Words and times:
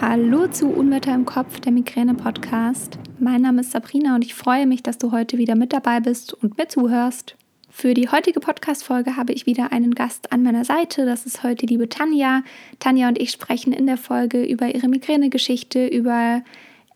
Hallo 0.00 0.48
zu 0.48 0.66
Unwetter 0.66 1.14
im 1.14 1.24
Kopf, 1.24 1.60
der 1.60 1.70
Migräne-Podcast. 1.70 2.98
Mein 3.20 3.42
Name 3.42 3.60
ist 3.60 3.70
Sabrina 3.70 4.16
und 4.16 4.24
ich 4.24 4.34
freue 4.34 4.66
mich, 4.66 4.82
dass 4.82 4.98
du 4.98 5.12
heute 5.12 5.38
wieder 5.38 5.54
mit 5.54 5.72
dabei 5.72 6.00
bist 6.00 6.34
und 6.34 6.58
mir 6.58 6.68
zuhörst. 6.68 7.36
Für 7.70 7.94
die 7.94 8.08
heutige 8.08 8.40
Podcast-Folge 8.40 9.16
habe 9.16 9.32
ich 9.32 9.46
wieder 9.46 9.72
einen 9.72 9.94
Gast 9.94 10.32
an 10.32 10.42
meiner 10.42 10.64
Seite. 10.64 11.06
Das 11.06 11.26
ist 11.26 11.44
heute 11.44 11.66
liebe 11.66 11.88
Tanja. 11.88 12.42
Tanja 12.80 13.08
und 13.08 13.20
ich 13.20 13.30
sprechen 13.30 13.72
in 13.72 13.86
der 13.86 13.96
Folge 13.96 14.44
über 14.44 14.74
ihre 14.74 14.88
Migräne-Geschichte, 14.88 15.86
über 15.86 16.42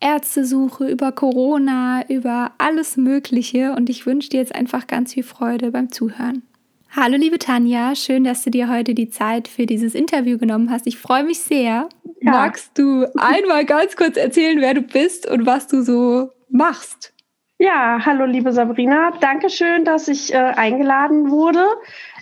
Ärztesuche, 0.01 0.89
über 0.89 1.13
Corona, 1.13 2.05
über 2.09 2.53
alles 2.59 2.97
Mögliche 2.97 3.75
und 3.77 3.89
ich 3.89 4.07
wünsche 4.07 4.31
dir 4.31 4.41
jetzt 4.41 4.55
einfach 4.55 4.89
ganz 4.89 5.15
viel 5.15 5.25
Freude 5.25 5.71
beim 5.71 5.93
Zuhören. 5.93 6.43
Hallo 6.91 7.17
liebe 7.17 7.39
Tanja, 7.39 7.95
schön, 7.95 8.25
dass 8.25 8.45
du 8.45 8.51
dir 8.51 8.71
heute 8.71 8.95
die 8.95 9.11
Zeit 9.11 9.47
für 9.47 9.67
dieses 9.67 9.95
Interview 9.95 10.39
genommen 10.39 10.71
hast. 10.71 10.87
Ich 10.87 10.97
freue 10.97 11.23
mich 11.23 11.39
sehr. 11.39 11.89
Ja. 12.21 12.33
Magst 12.33 12.77
du 12.77 13.07
einmal 13.17 13.65
ganz 13.65 13.97
kurz 13.97 14.17
erzählen, 14.17 14.61
wer 14.61 14.75
du 14.75 14.83
bist 14.83 15.27
und 15.27 15.47
was 15.47 15.69
du 15.69 15.83
so 15.83 16.31
machst? 16.49 17.13
Ja, 17.59 18.01
hallo 18.05 18.25
liebe 18.25 18.53
Sabrina, 18.53 19.13
Dankeschön, 19.21 19.85
dass 19.85 20.09
ich 20.09 20.33
äh, 20.33 20.37
eingeladen 20.37 21.31
wurde. 21.31 21.65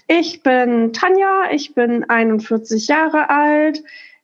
Ich 0.06 0.42
bin 0.42 0.92
Tanja, 0.92 1.50
ich 1.50 1.74
bin 1.74 2.08
41 2.08 2.88
Jahre 2.88 3.28
alt, 3.30 3.82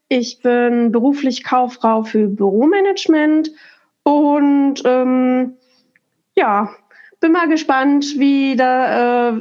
ich 0.08 0.40
bin 0.40 0.92
beruflich 0.92 1.42
Kauffrau 1.42 2.02
für 2.02 2.28
Büromanagement 2.28 3.50
und 4.04 4.82
ähm, 4.84 5.56
ja, 6.34 6.70
bin 7.20 7.32
mal 7.32 7.48
gespannt, 7.48 8.14
wie 8.18 8.56
da, 8.56 9.30
äh, 9.30 9.36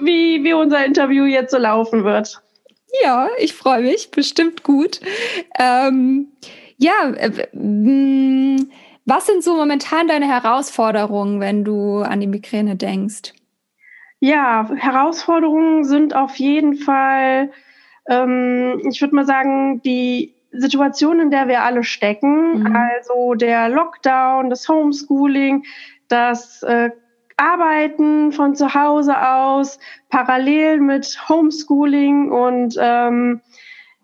wie, 0.00 0.42
wie 0.42 0.52
unser 0.54 0.84
Interview 0.84 1.24
jetzt 1.24 1.52
so 1.52 1.58
laufen 1.58 2.04
wird. 2.04 2.41
Ja, 3.00 3.28
ich 3.38 3.54
freue 3.54 3.82
mich, 3.82 4.10
bestimmt 4.10 4.62
gut. 4.62 5.00
Ähm, 5.58 6.28
ja, 6.76 7.10
äh, 7.16 7.48
mm, 7.56 8.70
was 9.04 9.26
sind 9.26 9.42
so 9.42 9.56
momentan 9.56 10.08
deine 10.08 10.26
Herausforderungen, 10.26 11.40
wenn 11.40 11.64
du 11.64 12.00
an 12.00 12.20
die 12.20 12.26
Migräne 12.26 12.76
denkst? 12.76 13.32
Ja, 14.20 14.68
Herausforderungen 14.76 15.84
sind 15.84 16.14
auf 16.14 16.36
jeden 16.36 16.76
Fall, 16.76 17.50
ähm, 18.08 18.80
ich 18.88 19.00
würde 19.00 19.14
mal 19.14 19.26
sagen, 19.26 19.82
die 19.82 20.34
Situation, 20.52 21.18
in 21.18 21.30
der 21.30 21.48
wir 21.48 21.62
alle 21.62 21.82
stecken, 21.82 22.60
mhm. 22.60 22.76
also 22.76 23.34
der 23.34 23.68
Lockdown, 23.68 24.50
das 24.50 24.68
Homeschooling, 24.68 25.64
das 26.08 26.62
äh, 26.62 26.90
Arbeiten 27.42 28.30
von 28.30 28.54
zu 28.54 28.72
Hause 28.72 29.20
aus, 29.20 29.80
parallel 30.10 30.78
mit 30.78 31.18
Homeschooling 31.28 32.30
und 32.30 32.76
ähm, 32.78 33.40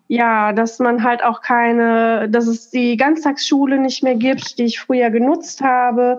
ja, 0.09 0.53
dass 0.53 0.81
man 0.81 1.05
halt 1.05 1.23
auch 1.23 1.41
keine, 1.41 2.29
dass 2.29 2.49
es 2.49 2.71
die 2.71 2.97
Ganztagsschule 2.97 3.79
nicht 3.79 4.03
mehr 4.03 4.17
gibt, 4.17 4.59
die 4.59 4.65
ich 4.65 4.81
früher 4.81 5.11
genutzt 5.11 5.61
habe. 5.61 6.19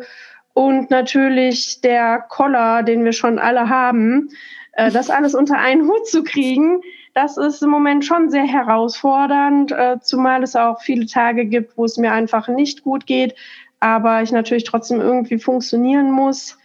Und 0.53 0.91
natürlich 0.91 1.81
der 1.81 2.19
Koller, 2.29 2.83
den 2.83 3.03
wir 3.03 3.13
schon 3.13 3.37
alle 3.37 3.67
haben, 3.67 4.29
äh, 4.73 4.89
das 4.89 5.09
alles 5.09 5.35
unter 5.35 5.57
einen 5.57 5.87
Hut 5.87 6.07
zu 6.07 6.23
kriegen, 6.23 6.81
das 7.15 7.35
ist 7.35 7.61
im 7.61 7.69
Moment 7.69 8.05
schon 8.05 8.29
sehr 8.29 8.45
herausfordernd, 8.45 9.73
äh, 9.73 9.97
zumal 10.01 10.41
es 10.43 10.55
auch 10.55 10.81
viele 10.81 11.05
Tage 11.05 11.45
gibt, 11.45 11.77
wo 11.77 11.83
es 11.83 11.97
mir 11.97 12.13
einfach 12.13 12.47
nicht 12.47 12.83
gut 12.83 13.05
geht, 13.07 13.35
aber 13.81 14.21
ich 14.21 14.31
natürlich 14.31 14.63
trotzdem 14.63 15.01
irgendwie 15.01 15.39
funktionieren 15.39 16.11
muss 16.11 16.57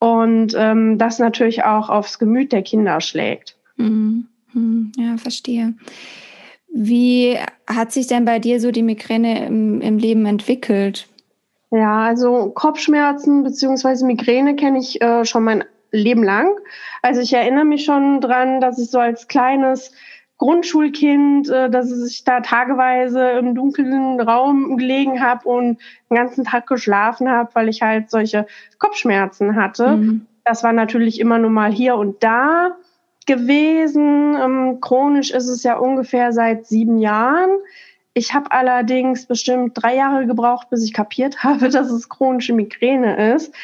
und 0.00 0.54
ähm, 0.56 0.98
das 0.98 1.18
natürlich 1.18 1.64
auch 1.64 1.88
aufs 1.88 2.18
Gemüt 2.18 2.50
der 2.52 2.62
Kinder 2.62 3.00
schlägt. 3.00 3.56
Mhm. 3.76 4.26
mhm. 4.52 4.92
Ja, 4.96 5.16
verstehe. 5.16 5.74
Wie 6.72 7.36
hat 7.68 7.92
sich 7.92 8.06
denn 8.06 8.24
bei 8.24 8.38
dir 8.38 8.60
so 8.60 8.70
die 8.70 8.82
Migräne 8.82 9.46
im, 9.46 9.80
im 9.80 9.98
Leben 9.98 10.26
entwickelt? 10.26 11.06
Ja, 11.70 12.04
also 12.04 12.50
Kopfschmerzen 12.50 13.44
bzw. 13.44 14.04
Migräne 14.04 14.56
kenne 14.56 14.78
ich 14.78 15.00
äh, 15.02 15.24
schon 15.24 15.44
mein 15.44 15.64
Leben 15.92 16.22
lang. 16.22 16.50
Also 17.02 17.20
ich 17.20 17.32
erinnere 17.32 17.64
mich 17.64 17.84
schon 17.84 18.20
dran, 18.20 18.60
dass 18.60 18.78
ich 18.78 18.90
so 18.90 18.98
als 18.98 19.28
kleines 19.28 19.92
Grundschulkind, 20.40 21.50
äh, 21.50 21.68
dass 21.68 21.92
ich 21.92 22.24
da 22.24 22.40
tageweise 22.40 23.32
im 23.32 23.54
dunklen 23.54 24.18
Raum 24.20 24.78
gelegen 24.78 25.20
habe 25.20 25.46
und 25.46 25.78
den 26.08 26.16
ganzen 26.16 26.44
Tag 26.44 26.66
geschlafen 26.66 27.28
habe, 27.28 27.50
weil 27.52 27.68
ich 27.68 27.82
halt 27.82 28.10
solche 28.10 28.46
Kopfschmerzen 28.78 29.54
hatte. 29.54 29.96
Mhm. 29.96 30.26
Das 30.46 30.64
war 30.64 30.72
natürlich 30.72 31.20
immer 31.20 31.38
nur 31.38 31.50
mal 31.50 31.70
hier 31.70 31.96
und 31.96 32.24
da 32.24 32.70
gewesen. 33.26 34.34
Ähm, 34.34 34.80
chronisch 34.80 35.30
ist 35.30 35.48
es 35.48 35.62
ja 35.62 35.76
ungefähr 35.76 36.32
seit 36.32 36.66
sieben 36.66 36.96
Jahren. 36.96 37.50
Ich 38.14 38.32
habe 38.32 38.50
allerdings 38.50 39.26
bestimmt 39.26 39.72
drei 39.74 39.94
Jahre 39.94 40.26
gebraucht, 40.26 40.70
bis 40.70 40.82
ich 40.82 40.94
kapiert 40.94 41.36
habe, 41.44 41.68
dass 41.68 41.90
es 41.90 42.08
chronische 42.08 42.54
Migräne 42.54 43.34
ist, 43.34 43.54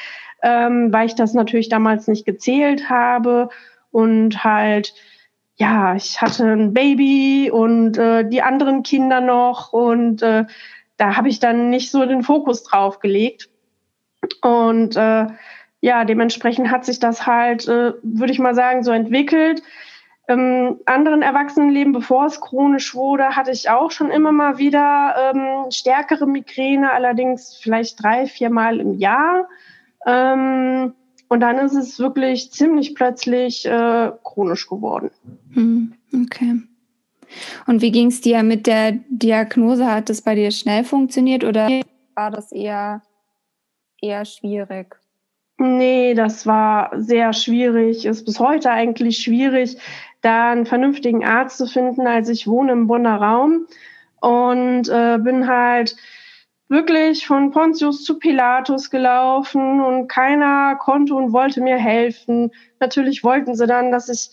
ähm, 0.43 0.93
weil 0.93 1.07
ich 1.07 1.15
das 1.15 1.33
natürlich 1.33 1.71
damals 1.71 2.07
nicht 2.07 2.27
gezählt 2.27 2.91
habe 2.91 3.49
und 3.93 4.45
halt 4.45 4.93
ja, 5.57 5.95
ich 5.95 6.21
hatte 6.21 6.45
ein 6.45 6.75
Baby 6.75 7.51
und 7.51 7.97
äh, 7.97 8.29
die 8.29 8.43
anderen 8.43 8.83
Kinder 8.83 9.21
noch 9.21 9.73
und 9.73 10.23
äh, 10.23 10.45
da 10.99 11.17
habe 11.17 11.29
ich 11.29 11.41
dann 11.41 11.71
nicht 11.71 11.91
so 11.91 12.05
den 12.05 12.23
Fokus 12.23 12.63
drauf 12.63 13.01
gelegt. 13.01 13.49
Und 14.43 14.97
äh, 14.97 15.27
ja, 15.81 16.05
dementsprechend 16.05 16.71
hat 16.71 16.85
sich 16.85 16.99
das 16.99 17.27
halt, 17.27 17.69
äh, 17.69 17.93
würde 18.03 18.33
ich 18.33 18.39
mal 18.39 18.55
sagen, 18.55 18.83
so 18.83 18.93
entwickelt. 18.93 19.63
Im 20.29 20.81
anderen 20.87 21.23
Erwachsenenleben, 21.23 21.93
bevor 21.93 22.27
es 22.27 22.41
chronisch 22.41 22.95
wurde, 22.95 23.37
hatte 23.37 23.53
ich 23.53 23.71
auch 23.71 23.93
schon 23.93 24.11
immer 24.11 24.33
mal 24.33 24.59
wieder 24.59 25.33
ähm, 25.33 25.71
stärkere 25.71 26.27
Migräne, 26.27 26.93
allerdings 26.93 27.57
vielleicht 27.63 28.03
drei, 28.03 28.27
vier 28.27 28.51
Mal 28.51 28.81
im 28.81 28.95
Jahr. 28.95 29.49
Ähm, 30.05 30.95
und 31.29 31.41
dann 31.41 31.59
ist 31.59 31.75
es 31.75 31.99
wirklich 31.99 32.53
ziemlich 32.53 32.95
plötzlich 32.95 33.67
äh, 33.67 34.13
chronisch 34.23 34.69
geworden. 34.69 35.11
Hm, 35.53 35.95
okay. 36.15 36.63
Und 37.67 37.83
wie 37.83 37.91
ging 37.91 38.09
es 38.09 38.21
dir 38.21 38.43
mit 38.43 38.67
der 38.67 38.93
Diagnose? 39.09 39.91
Hat 39.91 40.09
das 40.09 40.23
bei 40.23 40.35
dir 40.35 40.51
schnell 40.51 40.85
funktioniert 40.85 41.45
oder 41.45 41.69
war 42.15 42.31
das 42.31 42.53
eher, 42.53 43.03
eher 44.01 44.25
schwierig? 44.25 44.97
Nee, 45.59 46.15
das 46.15 46.47
war 46.47 46.91
sehr 46.97 47.33
schwierig. 47.33 48.05
Ist 48.05 48.25
bis 48.25 48.39
heute 48.39 48.71
eigentlich 48.71 49.19
schwierig, 49.19 49.79
da 50.21 50.53
einen 50.53 50.67
vernünftigen 50.67 51.25
Arzt 51.25 51.59
zu 51.59 51.67
finden. 51.67 52.07
Also 52.07 52.33
ich 52.33 52.47
wohne 52.47 52.73
im 52.73 52.87
Bonner 52.87 53.17
Raum 53.17 53.67
und 54.21 54.89
äh, 54.89 55.19
bin 55.19 55.47
halt 55.47 55.97
wirklich 56.69 57.27
von 57.27 57.53
Pontius 57.53 58.05
zu 58.05 58.19
Pilatus 58.19 58.91
gelaufen 58.91 59.81
und 59.81 60.09
keiner 60.09 60.77
konnte 60.77 61.15
und 61.15 61.33
wollte 61.33 61.61
mir 61.61 61.77
helfen. 61.77 62.51
Natürlich 62.81 63.23
wollten 63.23 63.55
sie 63.55 63.67
dann, 63.67 63.93
dass 63.93 64.09
ich 64.09 64.31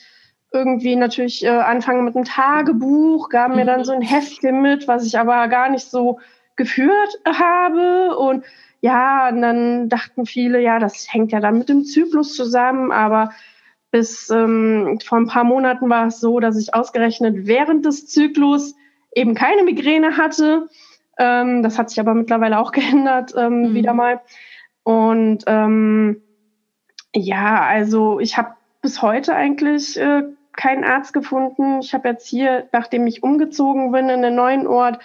irgendwie 0.52 0.96
natürlich 0.96 1.44
äh, 1.44 1.50
anfange 1.50 2.04
mit 2.04 2.16
einem 2.16 2.26
Tagebuch, 2.26 3.30
gaben 3.30 3.56
mir 3.56 3.66
dann 3.66 3.82
mhm. 3.82 3.86
so 3.86 3.92
ein 3.92 4.02
Heftchen 4.02 4.62
mit, 4.62 4.88
was 4.88 5.06
ich 5.06 5.18
aber 5.18 5.48
gar 5.48 5.70
nicht 5.70 5.90
so 5.90 6.20
geführt 6.56 7.20
habe 7.26 8.16
und 8.18 8.46
ja, 8.82 9.30
und 9.30 9.42
dann 9.42 9.88
dachten 9.88 10.26
viele, 10.26 10.62
ja, 10.62 10.78
das 10.78 11.08
hängt 11.10 11.32
ja 11.32 11.40
dann 11.40 11.58
mit 11.58 11.70
dem 11.70 11.86
Zyklus 11.86 12.36
zusammen, 12.36 12.92
aber 12.92 13.32
bis 13.92 14.30
ähm, 14.30 15.00
vor 15.04 15.20
ein 15.20 15.28
paar 15.28 15.46
Monaten 15.46 15.90
war 15.90 16.08
es 16.08 16.20
so, 16.20 16.40
dass 16.40 16.58
ich 16.58 16.74
ausgerechnet 16.74 17.48
während 17.48 17.86
des 17.86 18.08
Zyklus 18.08 18.76
eben 19.16 19.36
keine 19.36 19.64
Migräne 19.64 20.18
hatte 20.18 20.68
ähm, 21.18 21.64
das 21.64 21.78
hat 21.78 21.90
sich 21.90 22.00
aber 22.00 22.14
mittlerweile 22.14 22.60
auch 22.60 22.72
geändert, 22.74 23.34
ähm, 23.38 23.70
mhm. 23.70 23.74
wieder 23.74 23.94
mal. 23.94 24.22
Und 24.84 25.44
ähm, 25.48 26.22
ja, 27.16 27.62
also 27.62 28.20
ich 28.20 28.38
habe 28.38 28.56
bis 28.82 29.02
heute 29.02 29.36
eigentlich 29.36 30.00
äh, 30.00 30.24
keinen 30.52 30.84
Arzt 30.84 31.14
gefunden. 31.14 31.80
Ich 31.80 31.94
habe 31.94 32.10
jetzt 32.10 32.28
hier, 32.28 32.68
nachdem 32.72 33.08
ich 33.08 33.24
umgezogen 33.24 33.92
bin 33.92 34.10
in 34.10 34.22
den 34.22 34.36
neuen 34.36 34.68
Ort, 34.68 35.00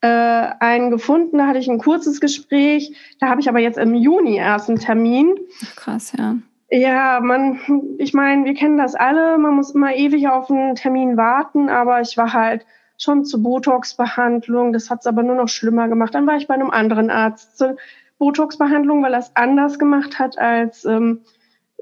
äh, 0.00 0.06
einen 0.06 0.90
gefunden. 0.90 1.38
Da 1.38 1.46
hatte 1.46 1.58
ich 1.58 1.68
ein 1.68 1.78
kurzes 1.78 2.20
Gespräch. 2.20 2.96
Da 3.20 3.28
habe 3.28 3.40
ich 3.40 3.48
aber 3.48 3.60
jetzt 3.60 3.78
im 3.78 3.94
Juni 3.94 4.36
erst 4.36 4.68
einen 4.68 4.78
Termin. 4.78 5.34
Ach, 5.64 5.76
krass, 5.76 6.12
ja. 6.18 6.36
Ja, 6.70 7.20
man, 7.20 7.60
ich 7.98 8.14
meine, 8.14 8.44
wir 8.44 8.54
kennen 8.54 8.78
das 8.78 8.94
alle. 8.94 9.38
Man 9.38 9.54
muss 9.54 9.74
immer 9.74 9.94
ewig 9.94 10.28
auf 10.28 10.50
einen 10.50 10.74
Termin 10.74 11.16
warten, 11.16 11.68
aber 11.68 12.00
ich 12.00 12.16
war 12.16 12.32
halt 12.32 12.66
schon 12.98 13.24
zur 13.24 13.42
Botox-Behandlung. 13.42 14.72
Das 14.72 14.90
hat 14.90 15.00
es 15.00 15.06
aber 15.06 15.22
nur 15.22 15.36
noch 15.36 15.48
schlimmer 15.48 15.88
gemacht. 15.88 16.14
Dann 16.14 16.26
war 16.26 16.36
ich 16.36 16.46
bei 16.46 16.54
einem 16.54 16.70
anderen 16.70 17.10
Arzt 17.10 17.58
zur 17.58 17.76
Botox-Behandlung, 18.18 19.02
weil 19.02 19.14
er 19.14 19.20
es 19.20 19.32
anders 19.34 19.78
gemacht 19.78 20.18
hat, 20.18 20.38
als 20.38 20.84
ähm, 20.84 21.22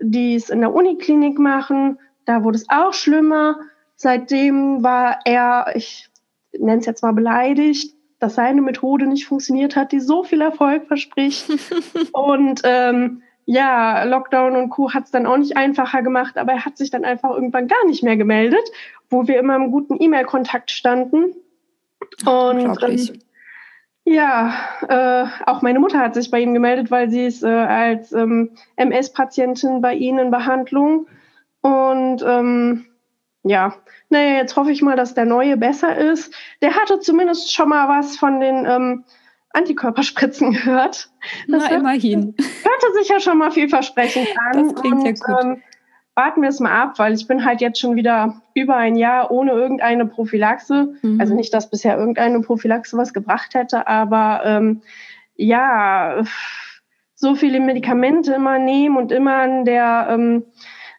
die 0.00 0.34
es 0.34 0.50
in 0.50 0.60
der 0.60 0.74
Uniklinik 0.74 1.38
machen. 1.38 1.98
Da 2.24 2.44
wurde 2.44 2.56
es 2.56 2.68
auch 2.68 2.94
schlimmer. 2.94 3.58
Seitdem 3.96 4.82
war 4.82 5.18
er, 5.24 5.72
ich 5.74 6.08
nenne 6.58 6.80
es 6.80 6.86
jetzt 6.86 7.02
mal 7.02 7.12
beleidigt, 7.12 7.94
dass 8.18 8.34
seine 8.34 8.62
Methode 8.62 9.06
nicht 9.06 9.26
funktioniert 9.26 9.76
hat, 9.76 9.92
die 9.92 10.00
so 10.00 10.24
viel 10.24 10.40
Erfolg 10.40 10.86
verspricht. 10.86 11.46
und 12.12 12.60
ähm, 12.64 13.22
ja, 13.46 14.04
Lockdown 14.04 14.56
und 14.56 14.70
Co. 14.70 14.92
hat 14.92 15.04
es 15.04 15.10
dann 15.10 15.26
auch 15.26 15.36
nicht 15.36 15.56
einfacher 15.56 16.02
gemacht, 16.02 16.38
aber 16.38 16.52
er 16.52 16.64
hat 16.64 16.76
sich 16.76 16.90
dann 16.90 17.04
einfach 17.04 17.30
irgendwann 17.30 17.68
gar 17.68 17.84
nicht 17.86 18.02
mehr 18.02 18.16
gemeldet, 18.16 18.62
wo 19.08 19.26
wir 19.26 19.38
immer 19.38 19.56
im 19.56 19.70
guten 19.70 19.96
E-Mail-Kontakt 20.00 20.70
standen. 20.70 21.34
Und 22.24 22.82
ähm, 22.82 23.20
Ja, 24.04 24.54
äh, 24.88 25.26
auch 25.46 25.62
meine 25.62 25.78
Mutter 25.78 25.98
hat 25.98 26.14
sich 26.14 26.30
bei 26.30 26.40
ihm 26.40 26.54
gemeldet, 26.54 26.90
weil 26.90 27.10
sie 27.10 27.26
ist 27.26 27.42
äh, 27.42 27.48
als 27.48 28.12
ähm, 28.12 28.50
MS-Patientin 28.76 29.80
bei 29.80 29.94
Ihnen 29.94 30.18
in 30.18 30.30
Behandlung. 30.30 31.06
Und 31.60 32.24
ähm, 32.26 32.86
ja, 33.42 33.74
naja, 34.08 34.36
jetzt 34.36 34.56
hoffe 34.56 34.72
ich 34.72 34.82
mal, 34.82 34.96
dass 34.96 35.14
der 35.14 35.26
neue 35.26 35.56
besser 35.56 35.96
ist. 35.96 36.34
Der 36.62 36.74
hatte 36.74 37.00
zumindest 37.00 37.52
schon 37.52 37.68
mal 37.68 37.88
was 37.88 38.16
von 38.16 38.40
den 38.40 38.66
ähm, 38.66 39.04
Antikörperspritzen 39.52 40.52
gehört. 40.52 41.10
Das 41.48 41.64
Na, 41.68 41.76
immerhin. 41.76 42.34
Hörte 42.38 42.98
sich 42.98 43.08
ja 43.08 43.20
schon 43.20 43.38
mal 43.38 43.50
vielversprechend 43.50 44.28
an. 44.38 44.68
Das 44.68 44.74
klingt 44.80 44.98
und, 44.98 45.06
ja 45.06 45.12
gut. 45.12 45.44
Ähm, 45.44 45.62
warten 46.14 46.42
wir 46.42 46.48
es 46.48 46.60
mal 46.60 46.72
ab, 46.72 46.98
weil 46.98 47.14
ich 47.14 47.26
bin 47.26 47.44
halt 47.44 47.60
jetzt 47.60 47.80
schon 47.80 47.96
wieder 47.96 48.42
über 48.54 48.76
ein 48.76 48.96
Jahr 48.96 49.30
ohne 49.30 49.52
irgendeine 49.52 50.06
Prophylaxe. 50.06 50.94
Mhm. 51.02 51.20
Also 51.20 51.34
nicht, 51.34 51.54
dass 51.54 51.70
bisher 51.70 51.96
irgendeine 51.96 52.40
Prophylaxe 52.40 52.96
was 52.96 53.12
gebracht 53.12 53.54
hätte, 53.54 53.86
aber 53.86 54.42
ähm, 54.44 54.82
ja, 55.36 56.22
so 57.14 57.34
viele 57.34 57.60
Medikamente 57.60 58.34
immer 58.34 58.58
nehmen 58.58 58.96
und 58.96 59.12
immer 59.12 59.36
an 59.36 59.64
der 59.64 60.08
ähm, 60.10 60.44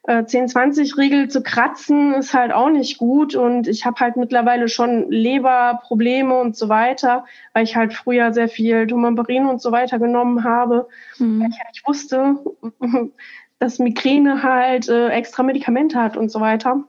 äh, 0.04 0.24
10-20-Regel 0.24 1.30
zu 1.30 1.44
kratzen, 1.44 2.14
ist 2.14 2.34
halt 2.34 2.52
auch 2.52 2.70
nicht 2.70 2.98
gut. 2.98 3.36
Und 3.36 3.68
ich 3.68 3.86
habe 3.86 4.00
halt 4.00 4.18
mittlerweile 4.18 4.68
schon 4.68 5.10
Leberprobleme 5.12 6.40
und 6.40 6.56
so 6.56 6.70
weiter, 6.70 7.26
weil 7.54 7.64
ich 7.64 7.76
halt 7.76 7.94
früher 7.94 8.34
sehr 8.34 8.50
viel 8.50 8.88
Tumaberin 8.88 9.46
und 9.46 9.62
so 9.62 9.72
weiter 9.72 10.00
genommen 10.00 10.44
habe. 10.44 10.88
Mhm. 11.20 11.42
Weil 11.42 11.50
ich 11.50 11.60
halt 11.60 11.82
wusste, 11.86 12.40
dass 13.60 13.80
Migräne 13.80 14.42
halt 14.42 14.90
äh, 14.90 15.10
extra 15.10 15.44
Medikamente 15.44 16.02
hat 16.02 16.18
und 16.18 16.32
so 16.32 16.40
weiter. 16.42 16.84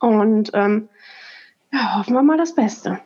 Und 0.00 0.50
ähm, 0.54 0.88
ja, 1.72 1.98
hoffen 1.98 2.14
wir 2.14 2.22
mal 2.22 2.38
das 2.38 2.54
Beste. 2.54 3.00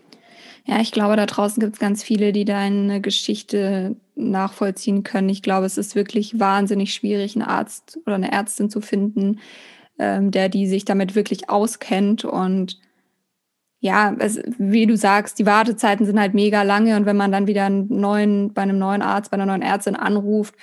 Ja, 0.68 0.80
ich 0.80 0.90
glaube, 0.90 1.14
da 1.14 1.26
draußen 1.26 1.60
gibt 1.60 1.74
es 1.74 1.78
ganz 1.78 2.02
viele, 2.02 2.32
die 2.32 2.44
deine 2.44 3.00
Geschichte 3.00 3.94
nachvollziehen 4.16 5.04
können. 5.04 5.28
Ich 5.28 5.42
glaube, 5.42 5.64
es 5.64 5.78
ist 5.78 5.94
wirklich 5.94 6.40
wahnsinnig 6.40 6.92
schwierig, 6.92 7.36
einen 7.36 7.46
Arzt 7.46 8.00
oder 8.04 8.16
eine 8.16 8.32
Ärztin 8.32 8.68
zu 8.68 8.80
finden, 8.80 9.38
ähm, 9.98 10.32
der 10.32 10.48
die 10.48 10.66
sich 10.66 10.84
damit 10.84 11.14
wirklich 11.14 11.48
auskennt. 11.50 12.24
Und 12.24 12.80
ja, 13.78 14.16
es, 14.18 14.40
wie 14.58 14.86
du 14.86 14.96
sagst, 14.96 15.38
die 15.38 15.46
Wartezeiten 15.46 16.04
sind 16.04 16.18
halt 16.18 16.34
mega 16.34 16.62
lange. 16.62 16.96
Und 16.96 17.06
wenn 17.06 17.16
man 17.16 17.30
dann 17.30 17.46
wieder 17.46 17.66
einen 17.66 17.86
neuen, 17.88 18.52
bei 18.52 18.62
einem 18.62 18.78
neuen 18.78 19.02
Arzt, 19.02 19.30
bei 19.30 19.36
einer 19.36 19.46
neuen 19.46 19.62
Ärztin 19.62 19.94
anruft, 19.94 20.56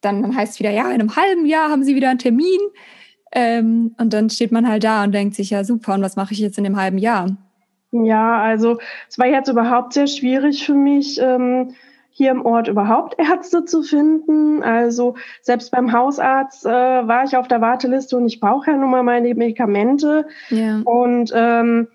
dann, 0.00 0.22
dann 0.22 0.36
heißt 0.36 0.54
es 0.54 0.58
wieder, 0.58 0.70
ja, 0.70 0.86
in 0.86 1.00
einem 1.00 1.14
halben 1.14 1.46
Jahr 1.46 1.70
haben 1.70 1.84
sie 1.84 1.94
wieder 1.94 2.10
einen 2.10 2.18
Termin. 2.18 2.58
Ähm, 3.32 3.94
und 3.98 4.12
dann 4.12 4.30
steht 4.30 4.50
man 4.52 4.68
halt 4.68 4.82
da 4.82 5.04
und 5.04 5.12
denkt 5.12 5.36
sich, 5.36 5.50
ja, 5.50 5.62
super, 5.62 5.94
und 5.94 6.02
was 6.02 6.16
mache 6.16 6.34
ich 6.34 6.40
jetzt 6.40 6.58
in 6.58 6.64
dem 6.64 6.76
halben 6.76 6.98
Jahr? 6.98 7.36
Ja, 7.90 8.40
also 8.42 8.78
es 9.08 9.18
war 9.18 9.26
jetzt 9.26 9.48
überhaupt 9.48 9.94
sehr 9.94 10.06
schwierig 10.06 10.66
für 10.66 10.74
mich, 10.74 11.20
ähm, 11.20 11.74
hier 12.10 12.32
im 12.32 12.44
Ort 12.44 12.68
überhaupt 12.68 13.14
Ärzte 13.18 13.64
zu 13.64 13.82
finden. 13.82 14.62
Also 14.62 15.14
selbst 15.40 15.70
beim 15.70 15.92
Hausarzt 15.92 16.66
äh, 16.66 16.68
war 16.68 17.24
ich 17.24 17.36
auf 17.36 17.48
der 17.48 17.60
Warteliste 17.60 18.16
und 18.16 18.26
ich 18.26 18.40
brauche 18.40 18.70
ja 18.70 18.76
nun 18.76 18.90
mal 18.90 19.02
meine 19.02 19.34
Medikamente. 19.34 20.26
Ja. 20.50 20.80
Und 20.84 21.32
ähm, 21.34 21.88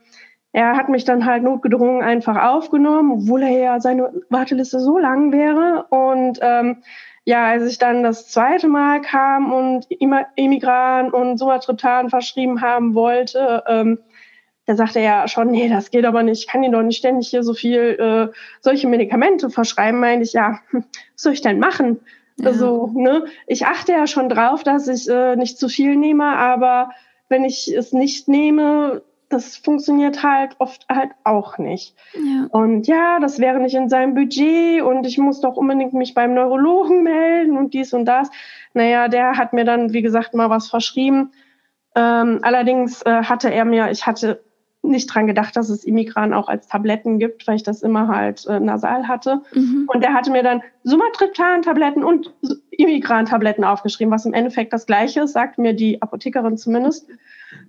er 0.54 0.78
hat 0.78 0.88
mich 0.88 1.04
dann 1.04 1.25
halt 1.25 1.44
notgedrungen 1.44 2.04
einfach 2.04 2.42
aufgenommen, 2.42 3.12
obwohl 3.12 3.44
er 3.44 3.57
ja 3.57 3.80
seine 3.80 4.12
Warteliste 4.30 4.80
so 4.80 4.98
lang 4.98 5.31
wäre. 5.31 5.86
Und 5.89 6.39
ähm, 6.42 6.78
ja, 7.25 7.46
als 7.48 7.69
ich 7.69 7.78
dann 7.78 8.04
das 8.04 8.30
zweite 8.30 8.68
Mal 8.68 9.01
kam 9.01 9.51
und 9.51 9.88
Emigran 10.36 11.12
und 11.12 11.38
Sumatriptan 11.38 12.10
verschrieben 12.10 12.62
haben 12.62 12.96
wollte, 12.96 13.63
ähm, 13.68 14.00
da 14.65 14.75
sagte 14.75 15.00
er 15.00 15.06
ja 15.06 15.27
schon, 15.27 15.51
nee, 15.51 15.68
das 15.68 15.92
geht 15.92 16.06
aber 16.06 16.24
nicht, 16.24 16.39
ich 16.39 16.48
kann 16.48 16.63
Ihnen 16.63 16.74
doch 16.74 16.83
nicht 16.83 16.98
ständig 16.98 17.27
hier 17.27 17.44
so 17.44 17.54
viel 17.54 17.98
äh, 18.00 18.33
solche 18.62 18.88
Medikamente 18.88 19.50
verschreiben. 19.50 20.00
Meine 20.00 20.24
ich, 20.24 20.33
ja, 20.33 20.60
was 20.71 20.83
soll 21.15 21.33
ich 21.33 21.42
denn 21.42 21.60
machen? 21.60 22.00
Ja. 22.38 22.48
Also, 22.48 22.89
ne, 22.94 23.25
ich 23.45 23.65
achte 23.65 23.92
ja 23.92 24.07
schon 24.07 24.30
drauf, 24.30 24.63
dass 24.63 24.88
ich 24.88 25.10
äh, 25.10 25.36
nicht 25.36 25.57
zu 25.60 25.68
viel 25.68 25.95
nehme, 25.95 26.25
aber 26.25 26.92
wenn 27.30 27.44
ich 27.45 27.74
es 27.75 27.92
nicht 27.94 28.27
nehme, 28.27 29.01
das 29.30 29.57
funktioniert 29.57 30.24
halt 30.24 30.56
oft 30.60 30.86
halt 30.89 31.12
auch 31.24 31.57
nicht. 31.57 31.95
Ja. 32.13 32.48
Und 32.51 32.88
ja, 32.88 33.19
das 33.19 33.39
wäre 33.39 33.60
nicht 33.60 33.75
in 33.75 33.89
seinem 33.89 34.13
Budget 34.13 34.81
und 34.83 35.06
ich 35.06 35.18
muss 35.18 35.42
doch 35.42 35.57
unbedingt 35.57 35.94
mich 35.94 36.13
beim 36.13 36.33
Neurologen 36.33 37.04
melden 37.04 37.57
und 37.57 37.74
dies 37.74 37.94
und 37.94 38.06
das. 38.06 38.30
Naja, 38.74 39.07
der 39.07 39.38
hat 39.38 39.54
mir 39.54 39.65
dann, 39.65 39.92
wie 39.94 40.01
gesagt, 40.01 40.33
mal 40.33 40.50
was 40.50 40.69
verschrieben. 40.69 41.31
Ähm, 41.95 42.39
allerdings 42.42 43.01
äh, 43.04 43.24
hatte 43.24 43.51
er 43.51 43.65
mir, 43.65 43.92
ich 43.92 44.06
hatte 44.06 44.44
nicht 44.83 45.07
dran 45.07 45.27
gedacht, 45.27 45.56
dass 45.56 45.69
es 45.69 45.83
Immigran 45.85 46.33
auch 46.33 46.50
als 46.50 46.68
Tabletten 46.68 47.18
gibt, 47.18 47.47
weil 47.47 47.56
ich 47.56 47.63
das 47.63 47.81
immer 47.81 48.09
halt 48.09 48.45
äh, 48.47 48.59
nasal 48.59 49.07
hatte. 49.07 49.41
Mhm. 49.53 49.89
Und 49.91 50.03
der 50.03 50.13
hatte 50.13 50.30
mir 50.30 50.44
dann 50.44 50.62
Sumatriptan-Tabletten 50.83 52.03
und 52.03 52.33
Immigran-Tabletten 52.71 53.63
aufgeschrieben, 53.63 54.13
was 54.13 54.25
im 54.25 54.33
Endeffekt 54.33 54.74
das 54.74 54.85
Gleiche 54.85 55.21
ist, 55.21 55.33
sagt 55.33 55.57
mir 55.57 55.74
die 55.74 56.01
Apothekerin 56.01 56.57
zumindest. 56.57 57.07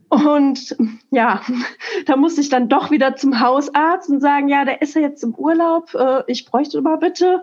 Und 0.08 0.76
ja, 1.11 1.40
da 2.06 2.16
musste 2.16 2.40
ich 2.40 2.49
dann 2.49 2.69
doch 2.69 2.90
wieder 2.90 3.14
zum 3.17 3.40
Hausarzt 3.40 4.10
und 4.10 4.20
sagen, 4.20 4.49
ja, 4.49 4.64
der 4.64 4.82
ist 4.82 4.94
ja 4.94 5.02
jetzt 5.02 5.22
im 5.22 5.34
Urlaub, 5.34 5.94
äh, 5.94 6.22
ich 6.26 6.46
bräuchte 6.46 6.82
mal 6.82 6.96
bitte. 6.96 7.43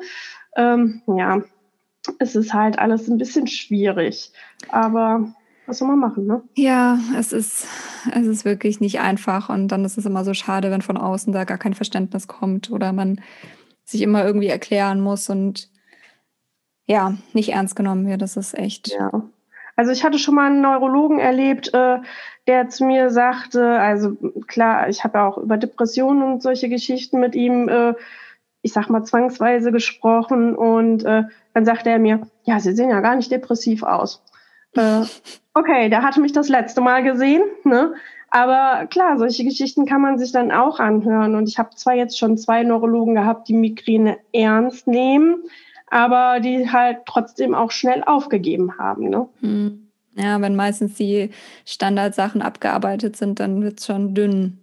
Ähm, 0.58 1.02
ja, 1.08 1.42
es 2.20 2.36
ist 2.36 2.54
halt 2.54 2.78
alles 2.78 3.08
ein 3.08 3.18
bisschen 3.18 3.48
schwierig. 3.48 4.32
Aber 4.70 5.34
was 5.66 5.78
soll 5.78 5.88
man 5.88 6.00
machen, 6.00 6.26
ne? 6.26 6.42
Ja, 6.56 7.00
es 7.18 7.32
ist, 7.32 7.68
es 8.14 8.28
ist 8.28 8.46
wirklich 8.46 8.80
nicht 8.80 9.00
einfach. 9.00 9.50
Und 9.50 9.70
dann 9.70 9.86
ist 9.86 9.98
es 9.98 10.06
immer 10.06 10.26
so 10.26 10.34
schade, 10.34 10.72
wenn 10.72 10.82
von 10.82 10.98
außen 10.98 11.32
da 11.34 11.44
gar 11.44 11.58
kein 11.58 11.74
Verständnis 11.74 12.28
kommt 12.28 12.72
oder 12.72 12.94
man 12.94 13.22
sich 13.84 14.02
immer 14.02 14.26
irgendwie 14.26 14.48
erklären 14.48 15.02
muss 15.02 15.30
und 15.30 15.70
ja, 16.86 17.16
nicht 17.34 17.50
ernst 17.50 17.76
genommen 17.76 18.08
wird. 18.08 18.22
Das 18.22 18.38
ist 18.38 18.58
echt. 18.58 18.92
Ja. 18.92 19.24
Also 19.76 19.92
ich 19.92 20.04
hatte 20.04 20.20
schon 20.20 20.36
mal 20.36 20.48
einen 20.48 20.62
Neurologen 20.62 21.20
erlebt, 21.20 21.74
äh, 21.74 22.00
der 22.48 22.70
zu 22.70 22.86
mir 22.86 23.10
sagte, 23.10 23.80
also 23.80 24.16
klar, 24.48 24.90
ich 24.90 25.04
habe 25.04 25.20
ja 25.20 25.28
auch 25.28 25.38
über 25.38 25.58
Depressionen 25.58 26.24
und 26.24 26.44
solche 26.44 26.70
Geschichten 26.70 27.20
mit 27.20 27.36
ihm, 27.36 27.70
äh, 27.70 27.94
ich 28.62 28.74
sag 28.74 28.90
mal, 28.90 29.04
zwangsweise 29.04 29.72
gesprochen. 29.72 30.56
Und 30.56 31.04
äh, 31.06 31.24
dann 31.54 31.66
sagte 31.66 31.90
er 31.90 32.00
mir, 32.00 32.28
ja, 32.44 32.60
Sie 32.60 32.74
sehen 32.74 32.90
ja 32.90 33.00
gar 33.00 33.16
nicht 33.16 33.32
depressiv 33.32 33.84
aus. 33.84 34.24
Äh, 34.76 35.04
okay, 35.54 35.90
der 35.90 36.04
hatte 36.04 36.22
mich 36.22 36.32
das 36.32 36.50
letzte 36.50 36.82
Mal 36.82 37.04
gesehen, 37.04 37.44
ne? 37.64 37.94
Aber 38.34 38.88
klar, 38.88 39.18
solche 39.18 39.44
Geschichten 39.44 39.86
kann 39.86 40.02
man 40.02 40.18
sich 40.18 40.32
dann 40.32 40.52
auch 40.52 40.80
anhören. 40.80 41.36
Und 41.36 41.50
ich 41.50 41.60
habe 41.60 41.76
zwar 41.76 41.96
jetzt 41.96 42.18
schon 42.18 42.38
zwei 42.38 42.64
Neurologen 42.64 43.14
gehabt, 43.14 43.50
die 43.50 43.54
Migräne 43.54 44.20
ernst 44.32 44.88
nehmen, 44.88 45.44
aber 45.88 46.40
die 46.40 46.72
halt 46.72 47.00
trotzdem 47.06 47.54
auch 47.54 47.72
schnell 47.72 48.04
aufgegeben 48.06 48.78
haben. 48.78 49.10
Ne? 49.10 49.28
Hm. 49.42 49.88
Ja, 50.16 50.40
wenn 50.42 50.56
meistens 50.56 50.96
die 50.96 51.30
Standardsachen 51.66 52.42
abgearbeitet 52.42 53.18
sind, 53.18 53.42
dann 53.42 53.62
wird 53.62 53.80
es 53.80 53.86
schon 53.86 54.14
dünn. 54.14 54.60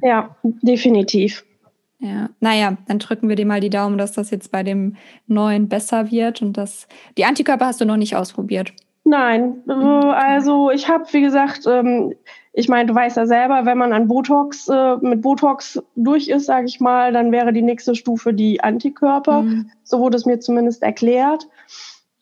Ja, 0.00 0.36
definitiv. 0.42 1.44
Ja, 2.00 2.30
naja, 2.40 2.76
dann 2.88 2.98
drücken 2.98 3.28
wir 3.28 3.36
dir 3.36 3.46
mal 3.46 3.60
die 3.60 3.70
Daumen, 3.70 3.98
dass 3.98 4.12
das 4.12 4.30
jetzt 4.30 4.50
bei 4.50 4.64
dem 4.64 4.96
neuen 5.28 5.68
besser 5.68 6.10
wird 6.10 6.42
und 6.42 6.56
dass 6.56 6.88
die 7.16 7.24
Antikörper 7.24 7.66
hast 7.66 7.80
du 7.80 7.84
noch 7.84 7.96
nicht 7.96 8.16
ausprobiert. 8.16 8.72
Nein, 9.04 9.62
also 9.66 10.70
ich 10.70 10.88
habe, 10.88 11.04
wie 11.10 11.22
gesagt, 11.22 11.66
ähm, 11.66 12.14
ich 12.52 12.68
meine, 12.68 12.86
du 12.86 12.94
weißt 12.94 13.16
ja 13.16 13.26
selber, 13.26 13.64
wenn 13.64 13.78
man 13.78 13.92
an 13.92 14.08
Botox 14.08 14.68
äh, 14.68 14.96
mit 15.00 15.22
Botox 15.22 15.82
durch 15.96 16.28
ist, 16.28 16.46
sage 16.46 16.66
ich 16.66 16.80
mal, 16.80 17.12
dann 17.12 17.32
wäre 17.32 17.52
die 17.52 17.62
nächste 17.62 17.94
Stufe 17.94 18.32
die 18.32 18.62
Antikörper. 18.62 19.42
Mhm. 19.42 19.70
So 19.82 19.98
wurde 19.98 20.16
es 20.16 20.26
mir 20.26 20.38
zumindest 20.38 20.82
erklärt. 20.82 21.48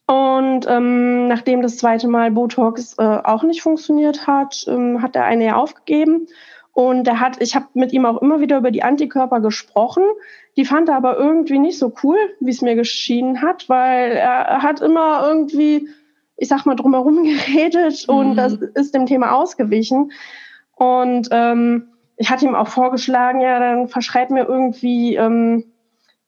Und 0.07 0.67
ähm, 0.69 1.29
nachdem 1.29 1.63
das 1.63 1.77
zweite 1.77 2.09
Mal 2.09 2.31
Botox 2.31 2.97
äh, 2.99 3.03
auch 3.03 3.43
nicht 3.43 3.63
funktioniert 3.63 4.27
hat, 4.27 4.65
ähm, 4.67 5.03
hat 5.03 5.17
er 5.17 5.25
eine 5.25 5.45
ja 5.45 5.57
aufgegeben. 5.57 6.29
Und 6.73 7.07
er 7.07 7.21
hat, 7.21 7.43
ich 7.43 7.55
habe 7.55 7.67
mit 7.75 7.93
ihm 7.93 8.07
auch 8.07 8.23
immer 8.23 8.41
wieder 8.41 8.57
über 8.57 8.71
die 8.71 8.83
Antikörper 8.83 9.41
gesprochen. 9.41 10.05
Die 10.57 10.65
fand 10.65 10.89
er 10.89 10.97
aber 10.97 11.19
irgendwie 11.19 11.59
nicht 11.59 11.79
so 11.79 11.93
cool, 12.03 12.17
wie 12.41 12.51
es 12.51 12.63
mir 12.63 12.75
geschienen 12.75 13.43
hat, 13.43 13.69
weil 13.69 14.13
er 14.13 14.63
hat 14.63 14.81
immer 14.81 15.27
irgendwie 15.27 15.89
ich 16.41 16.49
sag 16.49 16.65
mal, 16.65 16.75
drumherum 16.75 17.23
geredet 17.23 18.07
mhm. 18.09 18.15
und 18.15 18.37
das 18.37 18.55
ist 18.55 18.95
dem 18.95 19.07
Thema 19.07 19.33
ausgewichen. 19.33 20.11
Und 20.75 21.29
ähm, 21.31 21.89
ich 22.17 22.31
hatte 22.31 22.47
ihm 22.47 22.55
auch 22.55 22.69
vorgeschlagen, 22.69 23.41
ja, 23.41 23.59
dann 23.59 23.89
verschreibt 23.89 24.31
mir 24.31 24.45
irgendwie 24.45 25.17
ähm, 25.17 25.65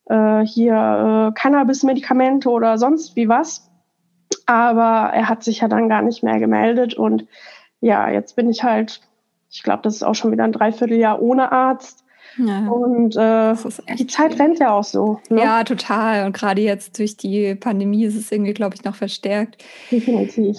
äh, 0.07 0.40
hier 0.42 1.31
äh, 1.31 1.38
Cannabis-Medikamente 1.38 2.50
oder 2.50 2.78
sonst 2.78 3.16
wie 3.16 3.28
was. 3.28 3.71
Aber 4.47 5.12
er 5.12 5.28
hat 5.28 5.42
sich 5.42 5.61
ja 5.61 5.69
dann 5.69 5.88
gar 5.88 6.02
nicht 6.02 6.23
mehr 6.23 6.38
gemeldet 6.38 6.95
und 6.95 7.26
ja, 7.81 8.09
jetzt 8.11 8.37
bin 8.37 8.49
ich 8.49 8.62
halt, 8.62 9.00
ich 9.50 9.62
glaube, 9.62 9.83
das 9.83 9.97
ist 9.97 10.02
auch 10.02 10.14
schon 10.14 10.33
wieder 10.33 10.45
ein 10.45 10.52
Dreivierteljahr 10.52 11.21
ohne 11.21 11.52
Arzt. 11.52 12.01
Ja, 12.38 12.68
und 12.68 13.16
äh, 13.16 13.54
die 13.96 14.06
Zeit 14.06 14.38
rennt 14.38 14.58
ja 14.58 14.72
auch 14.72 14.84
so. 14.84 15.20
Ne? 15.28 15.40
Ja, 15.40 15.64
total. 15.64 16.26
Und 16.26 16.32
gerade 16.32 16.62
jetzt 16.62 16.98
durch 16.98 17.16
die 17.16 17.54
Pandemie 17.54 18.04
ist 18.04 18.16
es 18.16 18.32
irgendwie, 18.32 18.54
glaube 18.54 18.74
ich, 18.74 18.84
noch 18.84 18.94
verstärkt. 18.94 19.62
Definitiv. 19.90 20.56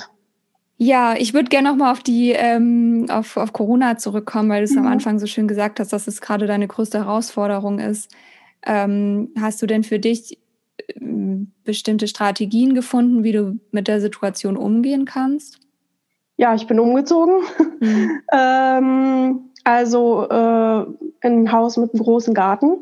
Ja, 0.78 1.16
ich 1.18 1.34
würde 1.34 1.50
gerne 1.50 1.70
nochmal 1.70 1.92
auf 1.92 2.02
die 2.02 2.32
ähm, 2.32 3.06
auf, 3.10 3.38
auf 3.38 3.54
Corona 3.54 3.98
zurückkommen, 3.98 4.50
weil 4.50 4.60
du 4.60 4.66
es 4.66 4.72
mhm. 4.72 4.80
am 4.80 4.88
Anfang 4.88 5.20
so 5.20 5.28
schön 5.28 5.48
gesagt 5.48 5.80
hast, 5.80 5.94
dass 5.94 6.08
es 6.08 6.20
gerade 6.20 6.48
deine 6.48 6.68
größte 6.68 7.00
Herausforderung 7.00 7.80
ist. 7.80 8.12
Ähm, 8.66 9.30
hast 9.40 9.62
du 9.62 9.66
denn 9.66 9.84
für 9.84 10.00
dich 10.00 10.40
äh, 10.78 11.00
bestimmte 11.64 12.08
Strategien 12.08 12.74
gefunden, 12.74 13.24
wie 13.24 13.32
du 13.32 13.60
mit 13.72 13.88
der 13.88 14.02
Situation 14.02 14.58
umgehen 14.58 15.06
kannst? 15.06 15.60
Ja, 16.38 16.56
ich 16.56 16.68
bin 16.68 16.80
umgezogen. 16.80 17.42
Mhm. 17.80 18.22
ähm, 18.34 19.50
also 19.64 20.28
äh, 20.30 20.82
in 21.22 21.44
ein 21.44 21.52
Haus 21.52 21.78
mit 21.78 21.94
einem 21.94 22.04
großen 22.04 22.34
Garten. 22.34 22.78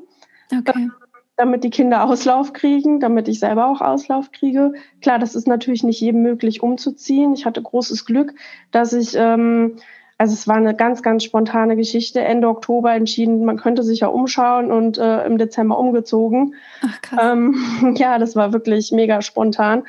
Okay. 0.51 0.89
Damit 1.37 1.63
die 1.63 1.69
Kinder 1.69 2.03
Auslauf 2.03 2.53
kriegen, 2.53 2.99
damit 2.99 3.27
ich 3.27 3.39
selber 3.39 3.67
auch 3.67 3.81
Auslauf 3.81 4.31
kriege. 4.31 4.73
Klar, 5.01 5.17
das 5.17 5.33
ist 5.33 5.47
natürlich 5.47 5.83
nicht 5.83 6.01
jedem 6.01 6.21
möglich 6.21 6.61
umzuziehen. 6.61 7.33
Ich 7.33 7.45
hatte 7.45 7.61
großes 7.61 8.05
Glück, 8.05 8.33
dass 8.71 8.93
ich 8.93 9.15
ähm, 9.15 9.77
also 10.21 10.35
es 10.35 10.47
war 10.47 10.57
eine 10.57 10.75
ganz, 10.75 11.01
ganz 11.01 11.23
spontane 11.23 11.75
Geschichte. 11.75 12.21
Ende 12.21 12.47
Oktober 12.47 12.93
entschieden, 12.93 13.43
man 13.43 13.57
könnte 13.57 13.81
sich 13.81 14.01
ja 14.01 14.07
umschauen 14.07 14.71
und 14.71 14.99
äh, 14.99 15.25
im 15.25 15.39
Dezember 15.39 15.79
umgezogen. 15.79 16.53
Ach, 16.85 17.01
krass. 17.01 17.19
Ähm, 17.23 17.95
ja, 17.97 18.19
das 18.19 18.35
war 18.35 18.53
wirklich 18.53 18.91
mega 18.91 19.23
spontan. 19.23 19.81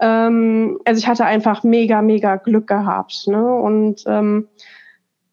Ähm, 0.00 0.78
also 0.86 0.98
ich 0.98 1.06
hatte 1.06 1.26
einfach 1.26 1.64
mega, 1.64 2.00
mega 2.00 2.36
Glück 2.36 2.66
gehabt. 2.66 3.26
Ne? 3.26 3.54
Und 3.54 4.04
ähm, 4.06 4.48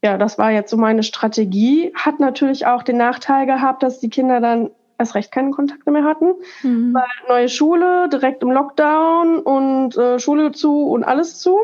ja, 0.04 0.18
das 0.18 0.38
war 0.38 0.52
jetzt 0.52 0.72
so 0.72 0.78
meine 0.78 1.04
Strategie. 1.04 1.94
Hat 1.96 2.20
natürlich 2.20 2.66
auch 2.66 2.84
den 2.84 2.98
Nachteil 2.98 3.46
gehabt, 3.46 3.84
dass 3.84 4.00
die 4.00 4.10
Kinder 4.10 4.40
dann 4.40 4.72
erst 4.98 5.16
recht 5.16 5.32
keine 5.32 5.52
Kontakte 5.52 5.92
mehr 5.92 6.04
hatten. 6.04 6.34
Mhm. 6.64 6.94
Weil 6.94 7.04
neue 7.28 7.50
Schule, 7.50 8.10
direkt 8.10 8.42
im 8.44 8.52
Lockdown 8.52 9.40
und 9.40 9.98
äh, 9.98 10.20
Schule 10.20 10.52
zu 10.52 10.88
und 10.88 11.04
alles 11.04 11.40
zu. 11.40 11.58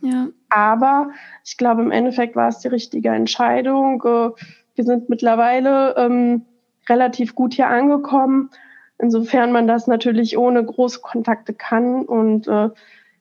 Ja. 0.00 0.28
Aber 0.48 1.10
ich 1.44 1.56
glaube, 1.56 1.82
im 1.82 1.90
Endeffekt 1.90 2.36
war 2.36 2.48
es 2.48 2.60
die 2.60 2.68
richtige 2.68 3.10
Entscheidung. 3.10 4.02
Äh, 4.04 4.30
wir 4.74 4.84
sind 4.84 5.08
mittlerweile 5.08 5.96
ähm, 5.96 6.46
relativ 6.88 7.34
gut 7.34 7.54
hier 7.54 7.68
angekommen, 7.68 8.50
insofern 8.98 9.52
man 9.52 9.66
das 9.66 9.86
natürlich 9.86 10.38
ohne 10.38 10.64
große 10.64 11.00
Kontakte 11.00 11.52
kann. 11.52 12.04
Und 12.04 12.46
äh, 12.48 12.70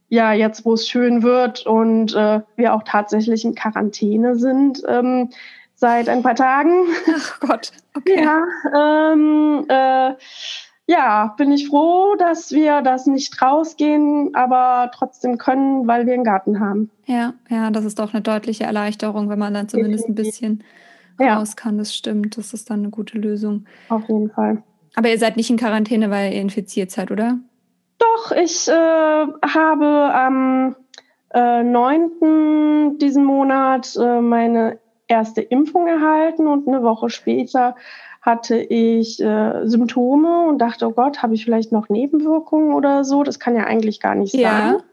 ja, 0.10 0.34
jetzt 0.34 0.66
wo 0.66 0.74
es 0.74 0.88
schön 0.88 1.24
wird 1.24 1.66
und 1.66 2.16
äh, 2.16 2.42
wir 2.56 2.74
auch 2.74 2.84
tatsächlich 2.84 3.44
in 3.44 3.56
Quarantäne 3.56 4.36
sind 4.36 4.82
ähm, 4.88 5.30
seit 5.76 6.10
ein 6.10 6.24
paar 6.24 6.36
Tagen. 6.36 6.86
Ach 7.16 7.40
Gott, 7.40 7.72
okay. 7.96 8.24
Ja, 8.24 9.14
ähm, 9.14 9.66
äh, 9.68 10.14
ja, 10.90 11.36
bin 11.38 11.52
ich 11.52 11.68
froh, 11.68 12.16
dass 12.18 12.52
wir 12.52 12.82
das 12.82 13.08
nicht 13.08 13.42
rausgehen, 13.42 14.34
aber 14.34 14.90
trotzdem 14.96 15.38
können, 15.38 15.86
weil 15.86 16.06
wir 16.06 16.14
einen 16.14 16.24
Garten 16.24 16.62
haben. 16.62 16.90
Ja, 17.06 17.34
ja, 17.50 17.70
das 17.72 17.84
ist 17.84 18.00
doch 18.00 18.14
eine 18.14 18.22
deutliche 18.22 18.64
Erleichterung, 18.64 19.30
wenn 19.30 19.40
man 19.40 19.54
dann 19.54 19.68
zumindest 19.68 20.08
ein 20.08 20.16
bisschen 20.16 20.64
raus 21.20 21.58
kann. 21.58 21.78
Das 21.78 21.94
stimmt, 21.94 22.38
das 22.38 22.54
ist 22.54 22.70
dann 22.70 22.80
eine 22.80 22.90
gute 22.90 23.18
Lösung. 23.18 23.66
Auf 23.90 24.08
jeden 24.08 24.30
Fall. 24.30 24.64
Aber 24.96 25.10
ihr 25.10 25.20
seid 25.20 25.36
nicht 25.36 25.50
in 25.50 25.58
Quarantäne, 25.58 26.10
weil 26.10 26.34
ihr 26.34 26.42
infiziert 26.42 26.90
seid, 26.90 27.12
oder? 27.12 27.38
Doch, 28.00 28.32
ich 28.32 28.68
äh, 28.68 28.72
habe 28.72 30.14
am 30.14 30.76
äh, 31.34 31.64
9. 31.64 32.98
diesen 33.00 33.24
Monat 33.24 33.96
äh, 33.96 34.22
meine 34.22 34.80
erste 35.08 35.42
Impfung 35.42 35.88
erhalten 35.88 36.48
und 36.48 36.68
eine 36.68 36.84
Woche 36.84 37.10
später 37.10 37.76
hatte 38.22 38.58
ich 38.58 39.22
äh, 39.22 39.66
Symptome 39.66 40.48
und 40.48 40.60
dachte, 40.60 40.88
oh 40.88 40.92
Gott, 40.92 41.24
habe 41.24 41.34
ich 41.34 41.46
vielleicht 41.46 41.72
noch 41.72 41.88
Nebenwirkungen 41.90 42.74
oder 42.74 43.04
so? 43.04 43.24
Das 43.24 43.40
kann 43.40 43.56
ja 43.56 43.64
eigentlich 43.64 44.00
gar 44.02 44.16
nicht 44.16 44.34
ja. 44.34 44.50
sein. 44.50 44.84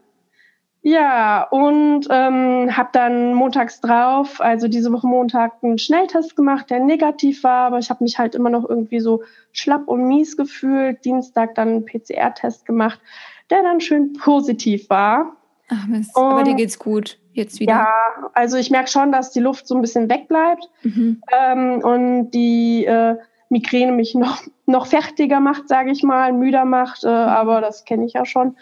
Ja, 0.87 1.45
und 1.45 2.09
ähm, 2.11 2.77
habe 2.77 2.91
dann 2.93 3.33
montags 3.33 3.81
drauf, 3.81 4.43
also 4.43 4.69
diese 4.69 4.93
Woche 4.93 5.07
Montag, 5.07 5.53
einen 5.63 5.79
Schnelltest 5.79 6.37
gemacht, 6.37 6.69
der 6.69 6.79
negativ 6.79 7.43
war, 7.43 7.69
aber 7.69 7.79
ich 7.79 7.89
habe 7.89 8.05
mich 8.05 8.19
halt 8.19 8.35
immer 8.35 8.51
noch 8.51 8.69
irgendwie 8.69 9.01
so 9.01 9.23
schlapp 9.53 9.89
und 9.89 10.07
mies 10.07 10.37
gefühlt. 10.37 11.03
Dienstag 11.03 11.55
dann 11.55 11.69
einen 11.69 11.85
PCR-Test 11.87 12.67
gemacht, 12.67 13.01
der 13.49 13.63
dann 13.63 13.81
schön 13.81 14.13
positiv 14.13 14.91
war. 14.91 15.37
Ach 15.71 15.87
Mist, 15.87 16.15
und, 16.15 16.23
aber 16.23 16.43
dir 16.43 16.55
geht's 16.55 16.79
gut 16.79 17.19
jetzt 17.33 17.61
wieder? 17.61 17.73
Ja, 17.73 17.89
also 18.35 18.59
ich 18.59 18.71
merke 18.71 18.91
schon, 18.91 19.11
dass 19.11 19.31
die 19.31 19.41
Luft 19.41 19.67
so 19.67 19.75
ein 19.75 19.81
bisschen 19.81 20.11
wegbleibt 20.11 20.69
mhm. 20.83 21.23
ähm, 21.33 21.81
und 21.83 22.31
die 22.33 22.85
äh, 22.85 23.17
Migräne 23.49 23.93
mich 23.93 24.15
noch, 24.15 24.43
noch 24.67 24.87
fertiger 24.87 25.41
macht, 25.41 25.67
sage 25.67 25.91
ich 25.93 26.03
mal, 26.03 26.35
müder 26.35 26.67
macht, 26.67 27.05
äh, 27.05 27.09
mhm. 27.09 27.13
aber 27.13 27.63
das 27.63 27.87
kenne 27.87 28.05
ich 28.05 28.13
ja 28.13 28.27
schon. 28.27 28.59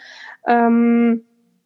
Ähm, 0.47 1.25